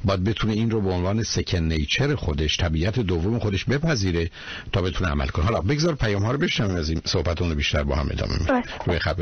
باید 0.04 0.24
بتونه 0.24 0.52
این 0.52 0.70
رو 0.70 0.80
به 0.80 0.90
عنوان 0.90 1.22
سکن 1.22 1.58
نیچر 1.58 2.14
خودش 2.14 2.56
طبیعت 2.56 3.00
دوم 3.00 3.38
خودش 3.38 3.64
بپذیره 3.64 4.30
تا 4.72 4.82
بتونه 4.82 5.10
عمل 5.10 5.26
کنه. 5.26 5.44
حالا 5.44 5.60
بگذار 5.60 5.94
پیام 5.94 6.22
ها 6.22 6.32
رو 6.32 6.38
بشنویم 6.38 6.76
از 6.76 6.90
این 6.90 7.00
صحبتون 7.04 7.48
رو 7.48 7.54
بیشتر 7.54 7.82
با 7.82 7.96
هم 7.96 8.08
ادامه 8.10 8.38
میدیم 8.38 8.62
روی 8.86 8.98
خط. 8.98 9.14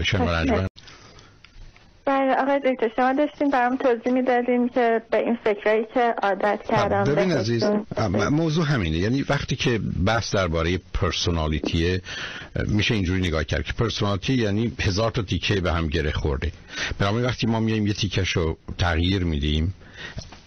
بله 2.04 2.35
آقای 2.35 2.61
دکتر 2.61 2.88
شما 2.97 3.12
داشتین 3.12 3.50
برام 3.50 3.76
توضیح 3.76 4.12
می‌دادین 4.12 4.68
که 4.68 5.02
به 5.11 5.18
این 5.18 5.38
فکرایی 5.44 5.87
که 5.94 6.14
عادت 6.23 6.61
کردم 6.68 7.04
ببین 7.04 7.32
عزیز 7.32 7.64
موضوع 8.30 8.64
همینه. 8.64 8.97
یعنی 8.97 9.23
وقتی 9.23 9.56
که 9.56 9.80
بحث 10.06 10.35
درباره 10.35 10.78
پرسونالیتیه 10.94 12.02
میشه 12.68 12.94
اینجوری 12.94 13.21
نگاه 13.21 13.44
کرد 13.44 13.64
که 13.64 13.73
پرسونالیتی 13.73 14.35
یعنی 14.35 14.73
هزار 14.80 15.11
تا 15.11 15.23
تیکه 15.23 15.61
به 15.61 15.73
هم 15.73 15.88
گره 15.88 16.12
خورده. 16.12 16.52
برای 16.99 17.23
وقتی 17.23 17.47
ما 17.47 17.61
میایم 17.61 17.87
یه 17.87 17.92
تیکش 17.92 18.30
رو 18.30 18.59
تغییر 18.78 19.25
میدیم 19.25 19.75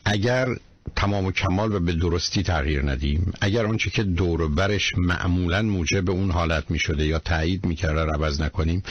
اگر 0.05 0.47
تمام 0.95 1.25
و 1.25 1.31
کمال 1.31 1.75
و 1.75 1.79
به 1.79 1.93
درستی 1.93 2.43
تغییر 2.43 2.91
ندیم. 2.91 3.33
اگر 3.41 3.65
آنچه 3.65 3.89
که 3.89 4.03
دور 4.03 4.47
برش 4.47 4.97
معمولا 4.97 5.61
موجب 5.61 6.09
اون 6.09 6.31
حالت 6.31 6.71
می 6.71 6.79
شده 6.79 7.05
یا 7.05 7.19
تایید 7.19 7.65
می 7.65 7.75
کرده 7.75 8.11
عوض 8.11 8.41
نکنیم 8.41 8.83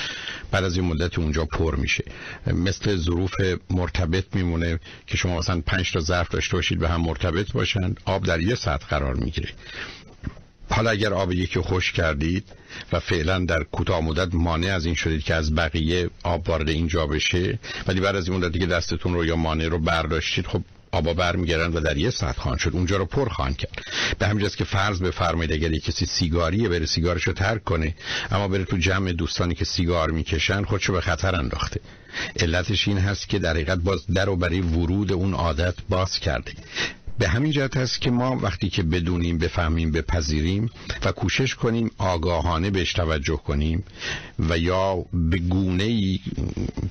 بعد 0.51 0.65
از 0.65 0.77
این 0.77 0.87
مدت 0.87 1.19
اونجا 1.19 1.45
پر 1.45 1.77
میشه. 1.77 2.05
مثل 2.47 2.97
ظروف 2.97 3.35
مرتبط 3.71 4.25
میمونه 4.35 4.81
که 5.07 5.17
شما 5.17 5.39
مثلا 5.39 5.61
پنج 5.67 5.93
تا 5.93 6.01
ظرف 6.01 6.29
داشته 6.29 6.57
باشید 6.57 6.79
به 6.79 6.89
هم 6.89 7.01
مرتبط 7.01 7.53
باشند 7.53 8.01
آب 8.05 8.25
در 8.25 8.41
یه 8.41 8.55
سطح 8.55 8.87
قرار 8.87 9.15
می‌گیره. 9.15 9.49
حالا 10.71 10.91
اگر 10.91 11.13
آب 11.15 11.33
یکی 11.33 11.61
خوش 11.61 11.93
کردید 11.93 12.45
و 12.93 13.01
فعلا 13.01 13.39
در 13.39 13.65
کوتاه 13.65 14.01
مدت 14.01 14.35
مانع 14.35 14.75
از 14.75 14.87
این 14.87 14.95
شدید 14.95 15.23
که 15.23 15.35
از 15.35 15.55
بقیه 15.55 16.11
آب 16.23 16.49
وارد 16.49 16.69
اینجا 16.69 17.07
بشه 17.07 17.59
ولی 17.87 18.01
بعد 18.01 18.17
از 18.17 18.29
این 18.29 18.37
مدتی 18.39 18.59
که 18.59 18.67
دستتون 18.67 19.15
رو 19.15 19.25
یا 19.25 19.37
مانع 19.37 19.69
رو 19.69 19.79
برداشتید 19.79 20.47
خب 20.47 20.63
آبا 20.95 21.15
برمیگردن 21.15 21.77
و 21.77 21.81
در 21.81 21.97
یه 21.97 22.11
ساعت 22.11 22.37
خواهند 22.37 22.61
شد. 22.61 22.71
اونجا 22.73 22.97
رو 22.97 23.05
پر 23.05 23.29
خواهند 23.29 23.57
کرد. 23.57 23.83
به 24.19 24.27
همین 24.27 24.49
که 24.49 24.65
فرض 24.65 25.01
بفرمایید 25.01 25.53
اگر 25.53 25.79
کسی 25.79 26.07
سیگاریه 26.07 26.69
بره 26.69 26.87
سیگارشو 26.87 27.33
ترک 27.33 27.65
کنه. 27.65 27.95
اما 28.31 28.49
بره 28.49 28.65
تو 28.65 28.77
جمع 28.77 29.13
دوستانی 29.13 29.55
که 29.55 29.65
سیگار 29.65 30.11
می‌کشن 30.11 30.65
خودشو 30.65 30.93
به 30.93 31.01
خطر 31.01 31.37
انداخته. 31.37 31.81
علتش 32.37 32.89
این 32.89 32.99
هست 32.99 33.29
که 33.29 33.39
در 33.39 33.51
حقیقت 33.51 33.79
باز 33.79 34.07
در 34.07 34.29
و 34.29 34.37
برای 34.37 34.61
ورود 34.61 35.13
اون 35.13 35.35
عادت 35.35 35.75
باز 35.89 36.19
کرده. 36.19 36.53
به 37.19 37.29
همین 37.29 37.53
جهت 37.53 37.77
هست 37.77 38.01
که 38.01 38.11
ما 38.11 38.39
وقتی 38.43 38.69
که 38.69 38.83
بدونیم 38.83 39.39
بفهمیم 39.39 39.93
بپذیریم 39.93 40.71
و 41.05 41.13
کوشش 41.13 41.55
کنیم 41.55 41.91
آگاهانه 41.99 42.71
بهش 42.71 42.93
توجه 42.93 43.37
کنیم 43.37 43.85
و 44.39 44.59
یا 44.59 45.05
به 45.13 45.39
گونه 45.39 45.85
ای 45.85 46.21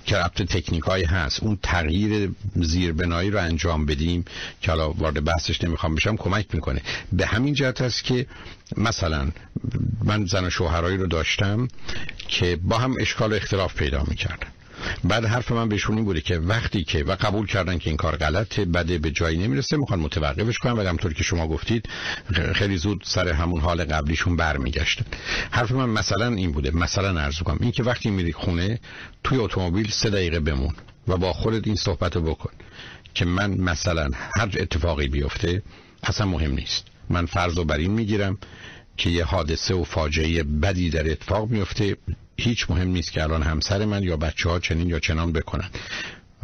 که 0.05 0.17
ربط 0.17 0.41
تکنیک 0.41 0.83
هست 1.07 1.43
اون 1.43 1.59
تغییر 1.63 2.31
زیربنایی 2.55 3.29
رو 3.29 3.39
انجام 3.39 3.85
بدیم 3.85 4.25
که 4.61 4.71
حالا 4.71 4.91
وارد 4.91 5.23
بحثش 5.23 5.63
نمی‌خوام 5.63 5.95
بشم 5.95 6.15
کمک 6.15 6.45
می‌کنه. 6.53 6.81
به 7.11 7.25
همین 7.25 7.53
جهت 7.53 7.81
هست 7.81 8.03
که 8.03 8.25
مثلا 8.77 9.31
من 10.03 10.25
زن 10.25 10.45
و 10.45 10.49
شوهرایی 10.49 10.97
رو 10.97 11.07
داشتم 11.07 11.67
که 12.27 12.55
با 12.55 12.77
هم 12.77 12.95
اشکال 12.99 13.33
و 13.33 13.35
اختلاف 13.35 13.75
پیدا 13.75 14.03
می‌کردن. 14.07 14.47
بعد 15.03 15.25
حرف 15.25 15.51
من 15.51 15.69
بهشون 15.69 15.95
این 15.95 16.05
بوده 16.05 16.21
که 16.21 16.37
وقتی 16.37 16.83
که 16.83 17.03
و 17.03 17.15
قبول 17.15 17.47
کردن 17.47 17.77
که 17.77 17.89
این 17.89 17.97
کار 17.97 18.15
غلطه 18.15 18.65
بده 18.65 18.97
به 18.97 19.11
جایی 19.11 19.37
نمی‌رسه 19.37 19.77
می‌خوان 19.77 19.99
متوقفش 19.99 20.57
کنن. 20.57 20.73
و 20.73 20.87
همطور 20.87 21.13
که 21.13 21.23
شما 21.23 21.47
گفتید 21.47 21.89
خیلی 22.55 22.77
زود 22.77 23.01
سر 23.05 23.29
همون 23.29 23.61
حال 23.61 23.83
قبلیشون 23.83 24.35
برمیگشتن. 24.35 25.05
حرف 25.51 25.71
من 25.71 25.89
مثلا 25.89 26.27
این 26.27 26.51
بوده 26.51 26.71
مثلا 26.71 27.21
عرض 27.21 27.39
کنم 27.39 27.57
این 27.61 27.71
که 27.71 27.83
وقتی 27.83 28.09
میری 28.09 28.33
خونه 28.33 28.79
توی 29.23 29.37
اتومبیل 29.37 29.91
سه 29.91 30.09
دقیقه 30.09 30.39
بمون 30.39 30.75
و 31.07 31.17
با 31.17 31.33
خودت 31.33 31.67
این 31.67 31.75
صحبت 31.75 32.17
بکن 32.17 32.51
که 33.13 33.25
من 33.25 33.51
مثلا 33.51 34.09
هر 34.39 34.49
اتفاقی 34.59 35.07
بیفته 35.07 35.61
اصلا 36.03 36.27
مهم 36.27 36.51
نیست. 36.51 36.85
من 37.09 37.25
فرض 37.25 37.57
و 37.57 37.63
بر 37.63 37.77
این 37.77 37.91
می‌گیرم 37.91 38.37
که 38.97 39.09
یه 39.09 39.23
حادثه 39.23 39.75
و 39.75 39.83
فاجعه 39.83 40.43
بدی 40.43 40.89
در 40.89 41.11
اتفاق 41.11 41.49
میفته 41.49 41.97
هیچ 42.43 42.69
مهم 42.69 42.87
نیست 42.87 43.11
که 43.11 43.23
الان 43.23 43.43
همسر 43.43 43.85
من 43.85 44.03
یا 44.03 44.17
بچه 44.17 44.49
ها 44.49 44.59
چنین 44.59 44.89
یا 44.89 44.99
چنان 44.99 45.31
بکنن. 45.31 45.69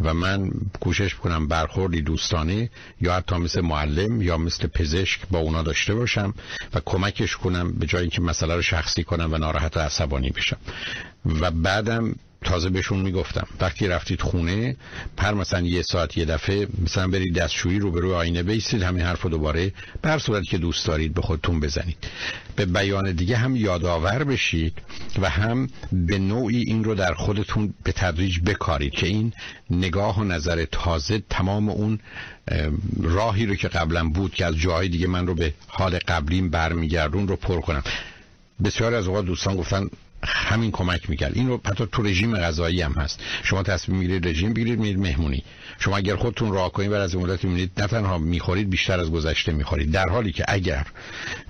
و 0.03 0.13
من 0.13 0.51
کوشش 0.79 1.15
کنم 1.15 1.47
برخوردی 1.47 2.01
دوستانه 2.01 2.69
یا 3.01 3.13
حتی 3.13 3.35
مثل 3.35 3.61
معلم 3.61 4.21
یا 4.21 4.37
مثل 4.37 4.67
پزشک 4.67 5.19
با 5.31 5.39
اونا 5.39 5.61
داشته 5.61 5.95
باشم 5.95 6.33
و 6.73 6.79
کمکش 6.85 7.37
کنم 7.37 7.71
به 7.71 7.85
جایی 7.85 8.09
که 8.09 8.21
مسئله 8.21 8.55
رو 8.55 8.61
شخصی 8.61 9.03
کنم 9.03 9.33
و 9.33 9.37
ناراحت 9.37 9.77
و 9.77 9.79
عصبانی 9.79 10.29
بشم. 10.29 10.57
و 11.25 11.51
بعدم 11.51 12.15
تازه 12.45 12.69
بهشون 12.69 12.99
می‌گفتم. 12.99 13.47
وقتی 13.61 13.87
رفتید 13.87 14.21
خونه 14.21 14.75
پر 15.17 15.33
مثلا 15.33 15.61
یه 15.61 15.81
ساعت 15.81 16.17
یه 16.17 16.25
دفعه 16.25 16.67
مثلا 16.85 17.07
برید 17.07 17.35
دستشویی 17.35 17.79
رو 17.79 17.91
به 17.91 17.99
روی 17.99 18.13
آینه 18.13 18.43
بیستید 18.43 18.81
همین 18.81 19.03
حرف 19.03 19.21
رو 19.21 19.29
دوباره 19.29 19.73
به 20.01 20.09
هر 20.09 20.19
صورت 20.19 20.43
که 20.43 20.57
دوست 20.57 20.87
دارید 20.87 21.13
به 21.13 21.21
خودتون 21.21 21.59
بزنید. 21.59 21.97
به 22.55 22.65
بیان 22.65 23.11
دیگه 23.11 23.37
هم 23.37 23.55
یادآور 23.55 24.23
بشید 24.23 24.73
و 25.21 25.29
هم 25.29 25.69
به 25.91 26.19
نوعی 26.19 26.57
این 26.57 26.83
رو 26.83 26.95
در 26.95 27.13
خودتون 27.13 27.73
به 27.83 27.91
تدریج 27.91 28.39
بکارید 28.39 28.93
که 28.93 29.07
این 29.07 29.33
نگاه 29.69 30.19
و 30.19 30.23
نظر 30.23 30.65
تازه 30.71 31.23
تمام 31.29 31.69
اون 31.69 31.99
راهی 33.01 33.45
رو 33.45 33.55
که 33.55 33.67
قبلا 33.67 34.09
بود 34.09 34.33
که 34.33 34.45
از 34.45 34.55
جاهای 34.55 34.89
دیگه 34.89 35.07
من 35.07 35.27
رو 35.27 35.35
به 35.35 35.53
حال 35.67 35.99
قبلیم 36.07 36.49
برمیگردون 36.49 37.27
رو 37.27 37.35
پر 37.35 37.61
کنم. 37.61 37.83
بسیار 38.63 38.93
از 38.93 39.07
اوقات 39.07 39.25
دوستان 39.25 39.55
گفتن 39.55 39.89
همین 40.23 40.71
کمک 40.71 41.09
می‌کرد. 41.09 41.31
این 41.35 41.47
رو 41.47 41.61
حتی 41.65 41.87
تو 41.91 42.03
رژیم 42.03 42.37
غذایی 42.37 42.81
هم 42.81 42.91
هست. 42.91 43.19
شما 43.43 43.63
تصمیم 43.63 43.97
می‌گیرید 43.99 44.27
رژیم 44.27 44.53
بگیرید 44.53 44.79
میرید 44.79 44.99
مهمونی. 44.99 45.43
شما 45.79 45.97
اگر 45.97 46.15
خودتون 46.15 46.51
راه 46.51 46.71
کنید 46.71 46.91
بعد 46.91 47.01
از 47.01 47.15
مدت 47.15 47.43
می‌بینید 47.43 47.71
نه 47.77 47.87
تنها 47.87 48.17
می‌خورید 48.17 48.69
بیشتر 48.69 48.99
از 48.99 49.11
گذشته 49.11 49.51
می‌خورید. 49.51 49.91
در 49.91 50.09
حالی 50.09 50.31
که 50.31 50.45
اگر 50.47 50.87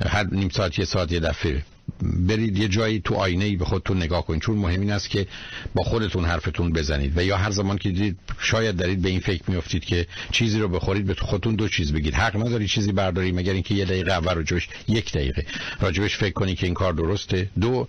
هر 0.07 0.27
نیم 0.31 0.49
ساعت 0.49 0.79
یه 0.79 0.85
ساعت 0.85 1.11
یه 1.11 1.19
دفعه 1.19 1.63
برید 2.01 2.57
یه 2.57 2.67
جایی 2.67 2.99
تو 2.99 3.15
آینه 3.15 3.45
ای 3.45 3.55
به 3.55 3.65
خودتون 3.65 3.97
نگاه 3.97 4.25
کنید. 4.25 4.41
چون 4.41 4.57
مهم 4.57 4.81
این 4.81 4.91
است 4.91 5.09
که 5.09 5.27
با 5.75 5.83
خودتون 5.83 6.25
حرفتون 6.25 6.73
بزنید. 6.73 7.17
و 7.17 7.23
یا 7.23 7.37
هر 7.37 7.51
زمان 7.51 7.77
که 7.77 7.89
دیدید 7.89 8.19
شاید 8.39 8.77
دارید 8.77 9.01
به 9.01 9.09
این 9.09 9.19
فکر 9.19 9.41
میافتید 9.47 9.85
که 9.85 10.07
چیزی 10.31 10.59
رو 10.59 10.67
بخورید 10.67 11.05
به 11.05 11.13
خودتون 11.13 11.55
دو 11.55 11.67
چیز 11.67 11.93
بگید. 11.93 12.13
حق 12.13 12.35
نداری 12.35 12.67
چیزی 12.67 12.91
برداری 12.91 13.31
مگر 13.31 13.53
اینکه 13.53 13.75
یه 13.75 13.85
دقیقه 13.85 14.11
اول 14.11 14.33
راجبش 14.33 14.69
یک 14.87 15.11
دقیقه. 15.11 15.45
راجبش 15.79 16.17
فکر 16.17 16.33
کنی 16.33 16.55
که 16.55 16.65
این 16.65 16.73
کار 16.73 16.93
درسته. 16.93 17.49
دو 17.61 17.87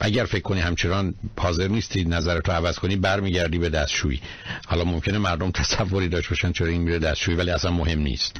اگر 0.00 0.24
فکر 0.24 0.42
کنی 0.42 0.60
همچنان 0.60 1.14
حاضر 1.38 1.68
نیستی 1.68 2.04
نظرت 2.04 2.48
رو 2.48 2.54
عوض 2.54 2.78
کنی 2.78 2.96
برمیگردی 2.96 3.58
به 3.58 3.68
دستشویی. 3.68 4.20
حالا 4.66 4.84
ممکنه 4.84 5.18
مردم 5.18 5.50
تصوری 5.50 6.08
داشته 6.08 6.30
باشن 6.30 6.52
چرا 6.52 6.66
این 6.66 6.82
میره 6.82 6.98
دستشویی 6.98 7.36
ولی 7.36 7.50
اصلا 7.50 7.70
مهم 7.70 7.98
نیست. 7.98 8.36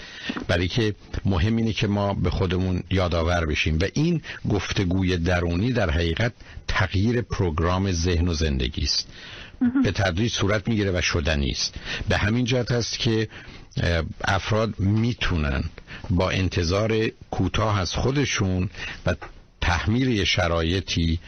برای 0.49 0.69
که 0.69 0.95
مهم 1.25 1.57
اینه 1.57 1.73
که 1.73 1.87
ما 1.87 2.14
به 2.14 2.30
خودمون 2.30 2.83
یادآور 2.90 3.47
بشیم. 3.47 3.78
و 3.80 3.85
این 3.95 4.23
گفتگوی 4.50 5.16
درونی 5.16 5.73
در 5.73 5.90
حقیقت 5.90 6.33
تغییر 6.69 7.23
پروگرام 7.23 7.92
ذهن 7.92 8.28
و 8.28 8.35
زندگی 8.35 8.83
است. 8.83 9.09
به 9.85 9.92
تدریج 9.92 10.33
صورت 10.33 10.69
می‌گیره 10.69 10.90
و 10.90 11.00
شدنی 11.00 11.50
است. 11.50 11.75
به 12.09 12.16
همین 12.16 12.45
جهت 12.45 12.73
است 12.73 12.99
که 12.99 13.28
افراد 14.25 14.80
می‌تونن 14.80 15.64
با 16.11 16.30
انتظار 16.30 17.09
کوتاه 17.30 17.80
از 17.80 17.95
خودشون 17.95 18.71
و 19.07 19.14
تحمیل 19.60 20.24
شرایطی 20.24 21.18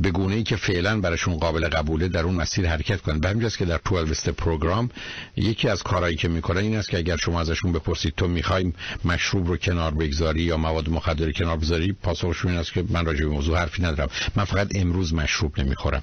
به 0.00 0.10
گونه 0.10 0.34
ای 0.34 0.42
که 0.42 0.56
فعلا 0.56 1.00
براشون 1.00 1.36
قابل 1.36 1.68
قبوله 1.68 2.08
در 2.08 2.22
اون 2.22 2.34
مسیر 2.34 2.68
حرکت 2.68 3.00
کنن. 3.00 3.20
به 3.20 3.28
همینجاست 3.28 3.58
که 3.58 3.64
در 3.64 3.80
12 3.84 4.10
است 4.10 4.28
پروگرام 4.28 4.90
یکی 5.36 5.68
از 5.68 5.82
کارهایی 5.82 6.16
که 6.16 6.28
می‌کنن 6.28 6.60
این 6.60 6.76
است 6.76 6.88
که 6.88 6.98
اگر 6.98 7.16
شما 7.16 7.40
ازشون 7.40 7.72
بپرسید 7.72 8.14
تو 8.16 8.28
می‌خوایم 8.28 8.74
مشروب 9.04 9.48
رو 9.48 9.56
کنار 9.56 9.94
بگذاری 9.94 10.42
یا 10.42 10.56
مواد 10.56 10.88
مخدر 10.88 11.32
کنار 11.32 11.56
بذاری 11.56 11.92
پاسخشون 11.92 12.50
این 12.50 12.60
است 12.60 12.72
که 12.72 12.84
من 12.88 13.04
راجع 13.04 13.24
به 13.24 13.30
موضوع 13.30 13.58
حرفی 13.58 13.82
ندارم. 13.82 14.10
من 14.36 14.44
فقط 14.44 14.68
امروز 14.74 15.14
مشروب 15.14 15.60
نمی‌خورم. 15.60 16.02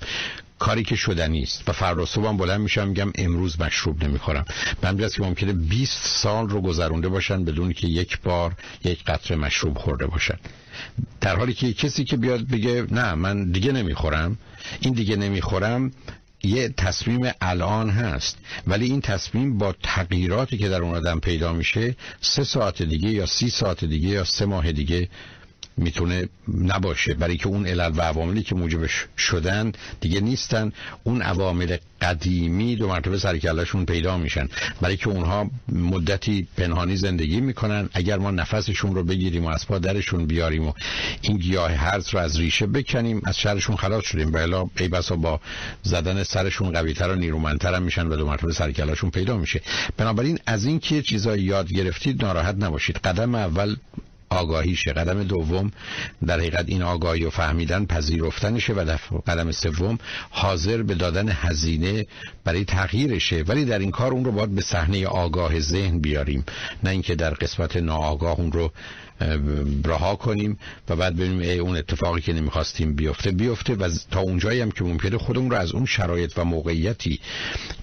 کاری 0.59 0.83
که 0.83 0.95
شدنی 0.95 1.43
است 1.43 1.69
و 1.69 1.71
فردا 1.71 2.05
صبحم 2.05 2.37
بلند 2.37 2.61
میشم 2.61 2.87
میگم 2.87 3.11
امروز 3.15 3.61
مشروب 3.61 4.03
نمی‌خورم. 4.03 4.45
به 4.81 5.09
که 5.09 5.21
ممکنه 5.21 5.53
20 5.53 6.07
سال 6.07 6.49
رو 6.49 6.61
گذرونده 6.61 7.09
باشن 7.09 7.45
بدون 7.45 7.73
که 7.73 7.87
یک 7.87 8.19
بار 8.21 8.55
یک 8.83 9.03
قطره 9.03 9.37
مشروب 9.37 9.77
خورده 9.77 10.07
باشن. 10.07 10.37
در 11.21 11.35
حالی 11.35 11.53
که 11.53 11.73
کسی 11.73 12.03
که 12.03 12.17
بیاد 12.17 12.47
بگه 12.47 12.85
نه 12.91 13.13
من 13.13 13.51
دیگه 13.51 13.71
نمی‌خورم 13.71 14.37
این 14.79 14.93
دیگه 14.93 15.15
نمی‌خورم 15.15 15.91
یه 16.43 16.69
تصمیم 16.69 17.31
الان 17.41 17.89
هست. 17.89 18.37
ولی 18.67 18.85
این 18.85 19.01
تصمیم 19.01 19.57
با 19.57 19.75
تغییراتی 19.83 20.57
که 20.57 20.69
در 20.69 20.81
اون 20.81 20.95
آدم 20.95 21.19
پیدا 21.19 21.53
میشه 21.53 21.95
سه 22.21 22.43
ساعت 22.43 22.81
دیگه 22.81 23.09
یا 23.09 23.25
سی 23.25 23.49
ساعت 23.49 23.85
دیگه 23.85 24.07
یا 24.07 24.23
سه 24.23 24.45
ماه 24.45 24.71
دیگه 24.71 25.09
می‌تونه 25.79 26.29
نباشه. 26.47 27.13
برای 27.13 27.37
که 27.37 27.47
اون 27.47 27.67
علل 27.67 27.91
و 27.95 28.01
عواملی 28.01 28.43
که 28.43 28.55
موجبش 28.55 29.05
شدن 29.17 29.71
دیگه 30.01 30.21
نیستن. 30.21 30.71
اون 31.03 31.21
عوامل 31.21 31.77
قدیمی 32.01 32.75
دو 32.75 32.87
مرتبه 32.87 33.17
سرکلشون 33.17 33.85
پیدا 33.85 34.17
میشن. 34.17 34.47
برای 34.81 34.97
که 34.97 35.09
اونها 35.09 35.49
مدتی 35.69 36.47
پنهانی 36.57 36.95
زندگی 36.95 37.41
می‌کنن. 37.41 37.89
اگر 37.93 38.17
ما 38.17 38.31
نفسشون 38.31 38.95
رو 38.95 39.03
بگیریم 39.03 39.45
و 39.45 39.49
از 39.49 39.67
پا 39.67 39.79
درشون 39.79 40.25
بیاریم 40.25 40.67
و 40.67 40.73
این 41.21 41.37
گیاه 41.37 41.71
هرز 41.71 42.09
رو 42.09 42.19
از 42.19 42.39
ریشه 42.39 42.67
بکنیم 42.67 43.21
از 43.25 43.37
شرشون 43.37 43.75
خلاص 43.75 44.05
شدیم. 44.05 44.31
بلا 44.31 44.69
ای 44.77 44.87
بسا 44.87 45.15
با 45.15 45.39
زدن 45.83 46.23
سرشون 46.23 46.71
قویتر 46.71 47.09
و 47.09 47.15
نیرومندتر 47.15 47.79
میشن 47.79 48.07
و 48.07 48.15
دو 48.15 48.27
مرتبه 48.27 48.53
سرکلشون 48.53 49.09
پیدا 49.09 49.37
میشه. 49.37 49.61
بنابراین 49.97 50.39
از 50.45 50.65
این 50.65 50.79
که 50.79 51.01
چیزایی 51.01 51.43
یاد 51.43 51.73
گرفتید 51.73 52.25
ناراحت 52.25 52.55
نباشید. 52.55 52.97
قدم 52.97 53.35
اول 53.35 53.75
آگاهیشه 54.29 54.93
قدم 54.93 55.23
دوم 55.23 55.71
در 56.27 56.39
حقیقت 56.39 56.65
این 56.67 56.83
آگاهی 56.83 57.25
و 57.25 57.29
فهمیدن 57.29 57.85
پذیرفتنشه 57.85 58.73
و 58.73 58.97
قدم 59.27 59.51
سوم 59.51 59.97
حاضر 60.29 60.83
به 60.83 60.95
دادن 60.95 61.29
هزینه 61.29 62.05
برای 62.43 62.65
تغییرشه. 62.65 63.43
ولی 63.47 63.65
در 63.65 63.79
این 63.79 63.91
کار 63.91 64.11
اون 64.11 64.25
رو 64.25 64.31
باید 64.31 64.55
به 64.55 64.61
صحنه 64.61 65.07
آگاه 65.07 65.59
ذهن 65.59 65.99
بیاریم. 65.99 66.45
نه 66.83 66.89
اینکه 66.89 67.15
در 67.15 67.33
قسمت 67.33 67.77
ناآگاه 67.77 68.39
اون 68.39 68.51
رو 68.51 68.71
رها 69.85 70.15
کنیم 70.15 70.59
و 70.89 70.95
بعد 70.95 71.15
ببینیم 71.15 71.39
ای 71.39 71.59
اون 71.59 71.77
اتفاقی 71.77 72.21
که 72.21 72.33
نمی‌خواستیم 72.33 72.93
بیفته 72.93 73.31
بیفته 73.31 73.75
و 73.75 73.89
تا 74.11 74.19
اونجایی 74.19 74.61
هم 74.61 74.71
که 74.71 74.83
ممکنه 74.83 75.17
خودمون 75.17 75.51
رو 75.51 75.57
از 75.57 75.71
اون 75.71 75.85
شرایط 75.85 76.33
و 76.37 76.43
موقعیتی 76.43 77.19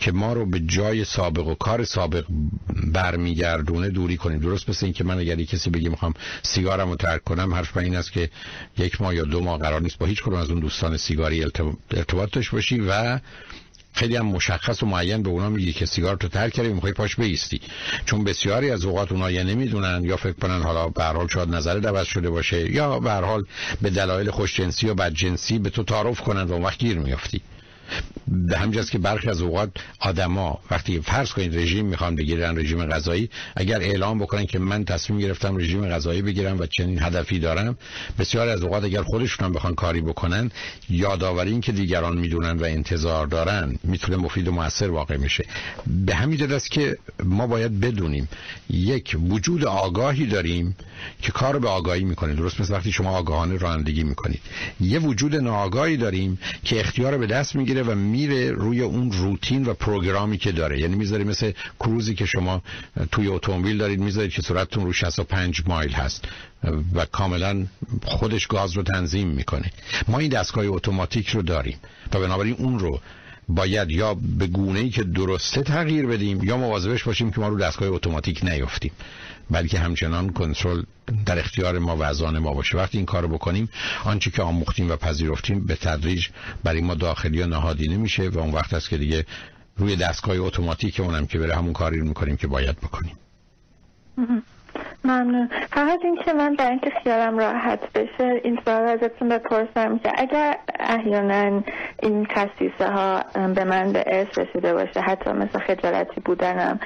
که 0.01 0.13
ما 0.13 0.33
رو 0.33 0.47
به 0.47 0.61
جای 0.61 1.05
سابق 1.05 1.47
و 1.47 1.55
کار 1.55 1.85
سابق 1.85 2.25
برمیگردونه 2.93 3.89
دوری 3.89 4.17
کنیم. 4.17 4.39
درست 4.39 4.71
مثل 4.71 4.87
اینکه 4.87 5.05
من 5.05 5.19
اگر 5.19 5.37
کسی 5.37 5.71
بگه 5.71 5.89
می‌خوام 5.89 6.15
سیگارم 6.43 6.89
رو 6.89 6.97
ترک 6.97 7.25
کنم 7.25 7.55
حرف 7.55 7.77
این 7.77 7.97
است 7.97 8.13
که 8.13 8.31
یک 8.79 9.03
ماه 9.03 9.15
یا 9.15 9.25
دو 9.25 9.41
ماه 9.41 9.59
قرار 9.59 9.83
نیست 9.83 9.99
با 9.99 10.07
هیچ 10.07 10.23
کدوم 10.23 10.39
از 10.39 10.51
اون 10.51 10.61
دوستان 10.61 10.97
سیگاری 10.97 11.45
ارتباط 11.91 12.31
داشته 12.33 12.53
باشی 12.53 12.81
و 12.81 13.19
خیلی 13.97 14.17
هم 14.17 14.27
مشخص 14.27 14.83
و 14.83 14.87
معین 14.87 15.23
به 15.23 15.29
اونا 15.29 15.49
میگی 15.49 15.73
که 15.73 15.87
سیگار 15.87 16.17
تو 16.17 16.29
ترک 16.29 16.53
کردی 16.53 16.73
می‌خوای 16.73 16.93
پاش 16.93 17.17
بیستی 17.17 17.61
چون 18.07 18.25
بسیاری 18.25 18.71
از 18.71 18.85
اوقات 18.85 19.13
اونا 19.13 19.31
یا 19.31 19.43
نمی‌دونن 19.43 20.05
یا 20.05 20.17
فکر 20.17 20.33
کنن 20.33 20.63
حالا 20.63 20.89
به 20.89 21.05
حال 21.05 21.29
شاید 21.29 21.49
نظر 21.49 21.87
عوض 21.87 22.07
شده 22.07 22.31
باشه 22.31 22.73
یا 22.73 23.01
به 23.01 23.13
حال 23.13 23.45
به 23.83 23.91
دلایل 23.91 24.31
خوشجنسی 24.31 24.89
و 24.89 24.95
بدجنسی 24.95 25.59
به 25.59 25.71
تو 25.71 25.83
تعارف 25.83 26.21
کنن 26.21 26.43
و 26.43 26.53
اون 26.53 26.63
وقت 26.63 26.79
گیر 26.79 26.99
میافتی. 26.99 27.41
به 28.29 28.59
همجاست 28.59 28.91
که 28.91 28.99
برخی 28.99 29.29
از 29.31 29.41
اوقات 29.41 29.71
آدما 30.01 30.59
وقتی 30.71 31.01
فرض 31.01 31.33
کنید 31.33 31.59
رژیم 31.59 31.87
می‌خوان 31.87 32.17
بگیرن 32.17 32.59
رژیم 32.59 32.87
غذایی 32.87 33.31
اگر 33.57 33.81
اعلام 33.81 34.19
بکنن 34.19 34.47
که 34.47 34.59
من 34.59 34.85
تصمیم 34.85 35.19
گرفتم 35.19 35.57
رژیم 35.57 35.89
غذایی 35.89 36.23
بگیرم 36.23 36.59
و 36.59 36.67
چنین 36.67 37.03
هدفی 37.03 37.39
دارم 37.39 37.79
بسیار 38.19 38.49
از 38.49 38.63
اوقات 38.63 38.85
اگر 38.85 39.03
خودشون 39.03 39.47
هم 39.47 39.53
بخوان 39.53 39.75
کاری 39.75 40.01
بکنن 40.01 40.51
یادآوری 40.91 41.51
این 41.51 41.61
که 41.61 41.73
دیگران 41.73 42.19
می‌دونن 42.19 42.59
و 42.59 42.65
انتظار 42.65 43.27
دارن 43.27 43.79
می‌تونه 43.85 44.17
مفید 44.17 44.49
و 44.49 44.53
موثر 44.53 44.91
واقع 44.91 45.17
میشه. 45.17 45.45
به 45.87 46.15
همین 46.15 46.39
جد 46.39 46.53
است 46.53 46.71
که 46.71 46.99
ما 47.25 47.47
باید 47.47 47.81
بدونیم 47.81 48.29
یک 48.71 49.17
وجود 49.29 49.65
آگاهی 49.65 50.27
داریم 50.27 50.77
که 51.23 51.33
کار 51.33 51.59
به 51.59 51.69
آگاهی 51.69 52.05
می‌کنه. 52.05 52.35
درست 52.35 52.61
مثل 52.61 52.75
وقتی 52.75 52.93
شما 52.93 53.11
آگاهانه 53.11 53.57
رانندگی 53.57 54.05
می‌کنید. 54.05 54.41
یه 54.81 54.99
وجود 54.99 55.37
ناآگاهی 55.37 55.97
داریم 55.97 56.39
که 56.65 56.81
اختیار 56.81 57.19
به 57.19 57.27
دست 57.27 57.57
می‌گیره 57.57 57.83
و 57.83 57.95
میره 58.17 58.51
روی 58.51 58.81
اون 58.81 59.13
روتین 59.13 59.65
و 59.65 59.75
پروگرامی 59.75 60.39
که 60.39 60.53
داره. 60.53 60.81
یعنی 60.81 60.97
می‌ذاری 60.97 61.25
مثل 61.25 61.53
کروزی 61.81 62.15
که 62.15 62.27
شما 62.27 62.63
توی 63.13 63.29
اتومبیل 63.29 63.79
دارید 63.79 64.01
می‌ذارید 64.01 64.31
که 64.31 64.43
سرعتتون 64.43 64.85
رو 64.85 64.93
65 64.93 65.63
مایل 65.67 65.93
هست 65.93 66.25
و 66.95 67.05
کاملا 67.05 67.67
خودش 68.05 68.47
گاز 68.47 68.73
رو 68.73 68.83
تنظیم 68.83 69.29
می‌کنه. 69.29 69.71
ما 70.09 70.19
این 70.19 70.31
دستگاه 70.31 70.65
اتوماتیک 70.67 71.29
رو 71.29 71.43
داریم 71.43 71.77
و 72.13 72.21
بنابراین 72.21 72.55
اون 72.59 72.79
رو 72.79 73.01
باید 73.49 73.91
یا 73.91 74.15
به 74.15 74.47
گونه 74.47 74.81
ای 74.81 74.91
که 74.91 75.03
درسته 75.03 75.63
تغییر 75.63 76.07
بدیم 76.07 76.45
یا 76.45 76.57
مواظبش 76.57 77.05
باشیم 77.05 77.31
که 77.31 77.41
ما 77.41 77.49
رو 77.49 77.59
دستگاه 77.59 77.89
اتوماتیک 77.89 78.45
نیفتیم 78.45 78.93
بلکه 79.51 79.79
همچنان 79.79 80.33
کنترل 80.33 80.83
در 81.27 81.39
اختیار 81.39 81.79
ما 81.79 81.97
و 81.97 82.03
ازان 82.03 82.39
ما 82.39 82.55
باشه. 82.55 82.79
وقتی 82.79 82.99
این 82.99 83.07
کارو 83.07 83.29
بکنیم 83.29 83.69
آنچه 84.05 84.31
که 84.31 84.43
آموختیم 84.43 84.91
و 84.91 84.97
پذیرفتیم 84.97 85.67
به 85.67 85.75
تدریج 85.75 86.29
برای 86.65 86.81
ما 86.81 86.95
داخلی 86.95 87.43
و 87.43 87.47
نهادی 87.47 87.89
نمیشه 87.89 88.29
و 88.29 88.39
اون 88.39 88.51
وقت 88.51 88.75
است 88.75 88.89
که 88.89 88.99
دیگه 88.99 89.27
روی 89.77 89.97
دستگاه 89.97 90.37
اتوماتیک 90.37 91.01
اونم 91.01 91.27
که 91.27 91.39
بره 91.39 91.57
همون 91.57 91.73
کاری 91.73 91.99
رو 91.99 92.07
می‌کنیم 92.07 92.37
که 92.37 92.47
باید 92.47 92.77
بکنیم. 92.77 93.17
ممنون. 95.05 95.49
فقط 95.71 95.99
این 96.05 96.19
که 96.25 96.33
من 96.33 96.55
برای 96.55 96.71
اینکه 96.71 96.91
خیالم 97.03 97.39
راحت 97.39 97.93
بشه 97.93 98.41
این 98.45 98.59
سوال 98.65 98.89
ازتون 98.89 99.29
بپرسم 99.29 99.99
که 99.99 100.13
اگر 100.17 100.57
احیانا 100.81 101.63
این 102.03 102.27
خصیصه 102.27 102.87
ها 102.93 103.23
به 103.55 103.65
من 103.65 103.93
به 103.93 104.05
ارث 104.07 104.39
رسیده 104.39 104.73
باشه 104.73 105.01
حتی 105.01 105.31
مثل 105.31 105.59
خجالتی 105.59 106.21
بودنم 106.25 106.81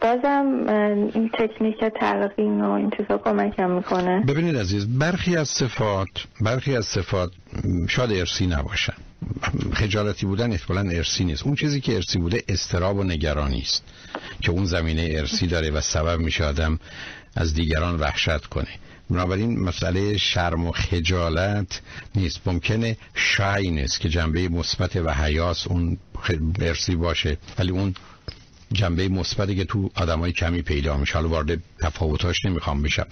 بازم 0.00 0.64
این 1.14 1.30
تکنیک 1.38 1.84
تلقین 2.00 2.60
و 2.60 2.70
این 2.70 2.90
چیزا 2.96 3.18
کمکم 3.18 3.70
می‌کنه. 3.70 4.24
ببینید 4.28 4.56
عزیز 4.56 4.98
برخی 4.98 5.36
از 5.36 5.48
صفات 5.48 6.08
برخی 6.40 6.76
از 6.76 6.84
صفات 6.84 7.30
شاید 7.88 8.12
ارسی 8.12 8.46
نباشن. 8.46 8.94
خجالتی 9.72 10.26
بودن 10.26 10.52
احتمالا 10.52 10.90
ارسی 10.90 11.24
نیست. 11.24 11.46
اون 11.46 11.54
چیزی 11.54 11.80
که 11.80 11.94
ارسی 11.94 12.18
بوده 12.18 12.42
استراب 12.48 12.96
و 12.96 13.04
نگرانی 13.04 13.60
است 13.60 13.84
که 14.40 14.50
اون 14.50 14.64
زمینه 14.64 15.08
ارسی 15.10 15.46
داره 15.46 15.70
و 15.70 15.80
سبب 15.80 16.18
میشه 16.18 16.44
آدم 16.44 16.78
از 17.36 17.54
دیگران 17.54 17.96
وحشت 17.96 18.46
کنه. 18.46 18.68
بنابراین 19.10 19.60
مسئله 19.60 20.16
شرم 20.16 20.66
و 20.66 20.72
خجالت 20.72 21.80
نیست. 22.14 22.40
ممکنه 22.46 22.96
شای 23.14 23.70
نیست 23.70 24.00
که 24.00 24.08
جنبه 24.08 24.48
مثبت 24.48 24.96
و 24.96 25.10
حیاس 25.14 25.66
اون 25.66 25.98
ارسی 26.60 26.96
باشه 26.96 27.38
ولی 27.58 27.70
اون 27.70 27.94
جنبه 28.72 29.08
مثبتی 29.08 29.56
که 29.56 29.64
تو 29.64 29.90
آدمای 29.94 30.32
کمی 30.32 30.62
پیدا 30.62 30.96
میشه. 30.96 31.14
حالا 31.14 31.28
وارد 31.28 31.58
تفاوتاش 31.80 32.44
نمی‌خوام 32.44 32.82
بشم. 32.82 33.06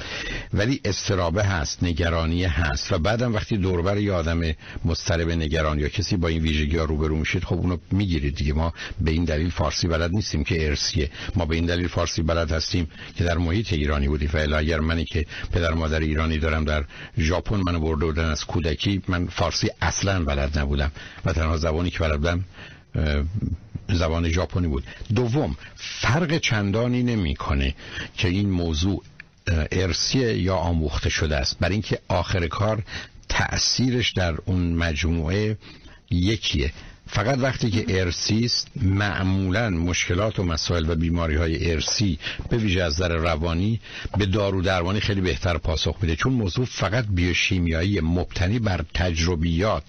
ولی 0.55 0.81
استرابه 0.85 1.45
هست 1.45 1.83
نگرانی 1.83 2.45
هست. 2.45 2.93
و 2.93 2.99
بعدم 2.99 3.35
وقتی 3.35 3.57
دوربر 3.57 3.99
یه 3.99 4.12
آدم 4.12 4.40
مضطرب 4.85 5.31
نگران 5.31 5.79
یا 5.79 5.88
کسی 5.88 6.17
با 6.17 6.29
این 6.29 6.43
ویژگی 6.43 6.77
ها 6.77 6.85
روبرو 6.85 7.17
میشید 7.17 7.45
خب 7.45 7.55
اونو 7.55 7.77
می‌گیرید 7.90 8.35
دیگه. 8.35 8.53
ما 8.53 8.73
به 9.01 9.11
این 9.11 9.25
دلیل 9.25 9.51
فارسی 9.51 9.88
بلد 9.88 10.11
نیستیم 10.11 10.45
که 10.45 10.67
ارسیه 10.67 11.11
ما 11.37 11.47
به 11.47 11.55
این 11.55 11.67
دلیل 11.67 11.88
فارسی 11.88 12.23
بلد 12.23 12.53
هستیم 12.53 12.88
که 13.17 13.25
در 13.25 13.38
محیط 13.38 13.73
ایرانی 13.73 14.09
بودیم. 14.09 14.31
و 14.35 14.55
اگر 14.57 14.81
منی 14.81 15.05
که 15.05 15.27
پدر 15.53 15.75
مادر 15.75 16.01
ایرانی 16.01 16.38
دارم 16.38 16.64
در 16.64 16.85
ژاپن 17.19 17.57
منو 17.57 17.81
برده 17.81 18.05
بودن 18.05 18.25
از 18.25 18.45
کودکی 18.45 19.03
من 19.09 19.27
فارسی 19.27 19.71
اصلا 19.81 20.25
بلد 20.25 20.59
نبودم. 20.59 20.93
و 21.25 21.33
تنها 21.33 21.57
زبانی 21.57 21.90
که 21.90 21.99
بلد 21.99 22.17
بودم 22.17 22.45
زبان 23.88 24.29
ژاپنی 24.29 24.66
بود. 24.66 24.85
دوم 25.14 25.57
فرق 25.77 26.38
چندانی 26.38 27.03
نمی‌کنه 27.03 27.75
که 28.16 28.29
این 28.29 28.51
موضوع 28.51 29.03
ارسی 29.73 30.18
یا 30.18 30.57
آموخته 30.57 31.09
شده 31.09 31.37
است. 31.37 31.59
برای 31.59 31.73
اینکه 31.73 31.99
آخر 32.09 32.47
کار 32.47 32.83
تأثیرش 33.29 34.12
در 34.12 34.35
اون 34.44 34.73
مجموعه 34.73 35.59
یکیه. 36.11 36.73
فقط 37.07 37.38
وقتی 37.38 37.71
که 37.71 38.01
ارسی 38.01 38.45
است 38.45 38.69
معمولا 38.83 39.71
مشکلات 39.71 40.38
و 40.38 40.43
مسائل 40.43 40.90
و 40.90 40.95
بیماری 40.95 41.35
های 41.35 41.73
ارسی 41.73 42.19
به 42.51 42.57
ویژه 42.57 42.83
از 42.83 42.97
در 42.97 43.09
روانی 43.09 43.81
به 44.19 44.27
دارو 44.27 44.62
درمانی 44.62 45.01
خیلی 45.01 45.21
بهتر 45.21 45.59
پاسخ 45.59 45.97
میده. 46.03 46.17
چون 46.17 46.33
موضوع 46.33 46.64
فقط 46.64 47.05
بیوشیمیایی 47.11 48.01
مبتنی 48.01 48.59
بر 48.59 48.85
تجربیات 48.95 49.83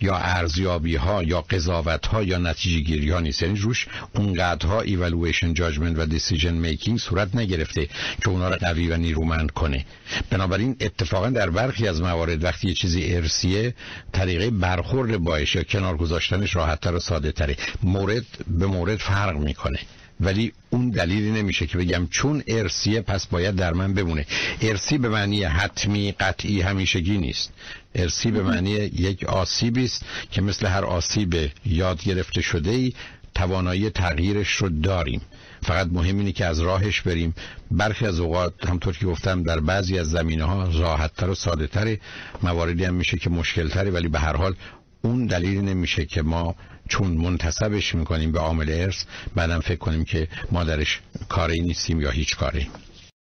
یا 0.00 0.16
ارزیابی 0.16 0.96
ها 0.96 1.22
یا 1.22 1.40
قضاوت 1.40 2.06
ها 2.06 2.22
یا 2.22 2.38
نتیجه 2.38 2.80
گیری 2.80 3.10
ها 3.10 3.20
نیست. 3.20 3.42
یعنی 3.42 3.58
روش 3.58 3.86
اونقدرها 4.14 4.80
evaluation 4.80 5.54
judgment 5.54 5.98
و 5.98 6.06
decision 6.06 6.54
making 6.54 6.98
صورت 6.98 7.36
نگرفته 7.36 7.86
که 8.22 8.28
اونا 8.28 8.48
رو 8.48 8.56
قوی 8.56 8.88
و 8.88 8.96
نیرومند 8.96 9.50
کنه. 9.50 9.84
بنابراین 10.30 10.76
اتفاقا 10.80 11.30
در 11.30 11.50
برخی 11.50 11.88
از 11.88 12.00
موارد 12.00 12.44
وقتی 12.44 12.68
یه 12.68 12.74
چیزی 12.74 13.14
ارسیه 13.14 13.74
طریقه 14.12 14.50
برخورد 14.50 15.16
باش 15.16 15.54
یا 15.54 15.62
کنار 15.62 15.96
گذاشتن 15.96 16.41
راحتتر 16.46 16.94
و 16.94 17.00
ساده 17.00 17.32
تره 17.32 17.56
مورد 17.82 18.26
به 18.48 18.66
مورد 18.66 18.96
فرق 18.96 19.36
می‌کنه. 19.36 19.78
ولی 20.20 20.52
اون 20.70 20.90
دلیلی 20.90 21.30
نمیشه 21.30 21.66
که 21.66 21.78
بگم 21.78 22.06
چون 22.10 22.42
ارسیه 22.46 23.00
پس 23.00 23.26
باید 23.26 23.56
در 23.56 23.72
من 23.72 23.94
بمونه. 23.94 24.26
ارسی 24.60 24.98
به 24.98 25.08
معنی 25.08 25.44
حتمی 25.44 26.12
قطعی 26.12 26.60
همیشگی 26.60 27.18
نیست. 27.18 27.52
ارسی 27.94 28.30
به 28.30 28.42
معنی 28.42 28.70
یک 28.70 29.24
آسیبی 29.24 29.84
است 29.84 30.04
که 30.30 30.42
مثل 30.42 30.66
هر 30.66 30.84
آسیب 30.84 31.50
یاد 31.66 32.02
گرفته 32.02 32.40
شده 32.40 32.70
ای 32.70 32.92
توانایی 33.34 33.90
تغییرش 33.90 34.48
رو 34.48 34.68
داریم. 34.68 35.20
فقط 35.62 35.88
مهم 35.92 36.18
اینه 36.18 36.32
که 36.32 36.46
از 36.46 36.60
راهش 36.60 37.00
بریم. 37.00 37.34
برخی 37.70 38.06
از 38.06 38.20
اوقات 38.20 38.66
همطور 38.66 38.96
که 38.96 39.06
گفتم 39.06 39.42
در 39.42 39.60
بعضی 39.60 39.98
از 39.98 40.10
زمینه 40.10 40.44
ها 40.44 40.64
راحتتر 40.64 41.30
و 41.30 41.34
ساده 41.34 41.66
تر 41.66 41.96
مواردی 42.42 42.84
هم 42.84 42.94
میشه 42.94 43.16
که 43.18 43.30
مشکل 43.30 43.68
تره 43.68 43.90
ولی 43.90 44.08
به 44.08 44.18
هر 44.18 44.36
حال 44.36 44.54
اون 45.02 45.26
دلیل 45.26 45.60
نمیشه 45.60 46.04
که 46.04 46.22
ما 46.22 46.54
چون 46.88 47.10
منتصبش 47.10 47.94
می‌کنیم 47.94 48.32
به 48.32 48.38
عامل 48.38 48.70
ارث 48.70 49.04
بعدم 49.34 49.60
فکر 49.60 49.78
کنیم 49.78 50.04
که 50.04 50.28
ما 50.50 50.64
درش 50.64 51.00
کاری 51.28 51.60
نیستیم 51.60 52.00
یا 52.00 52.10
هیچ 52.10 52.36
کاری. 52.36 52.68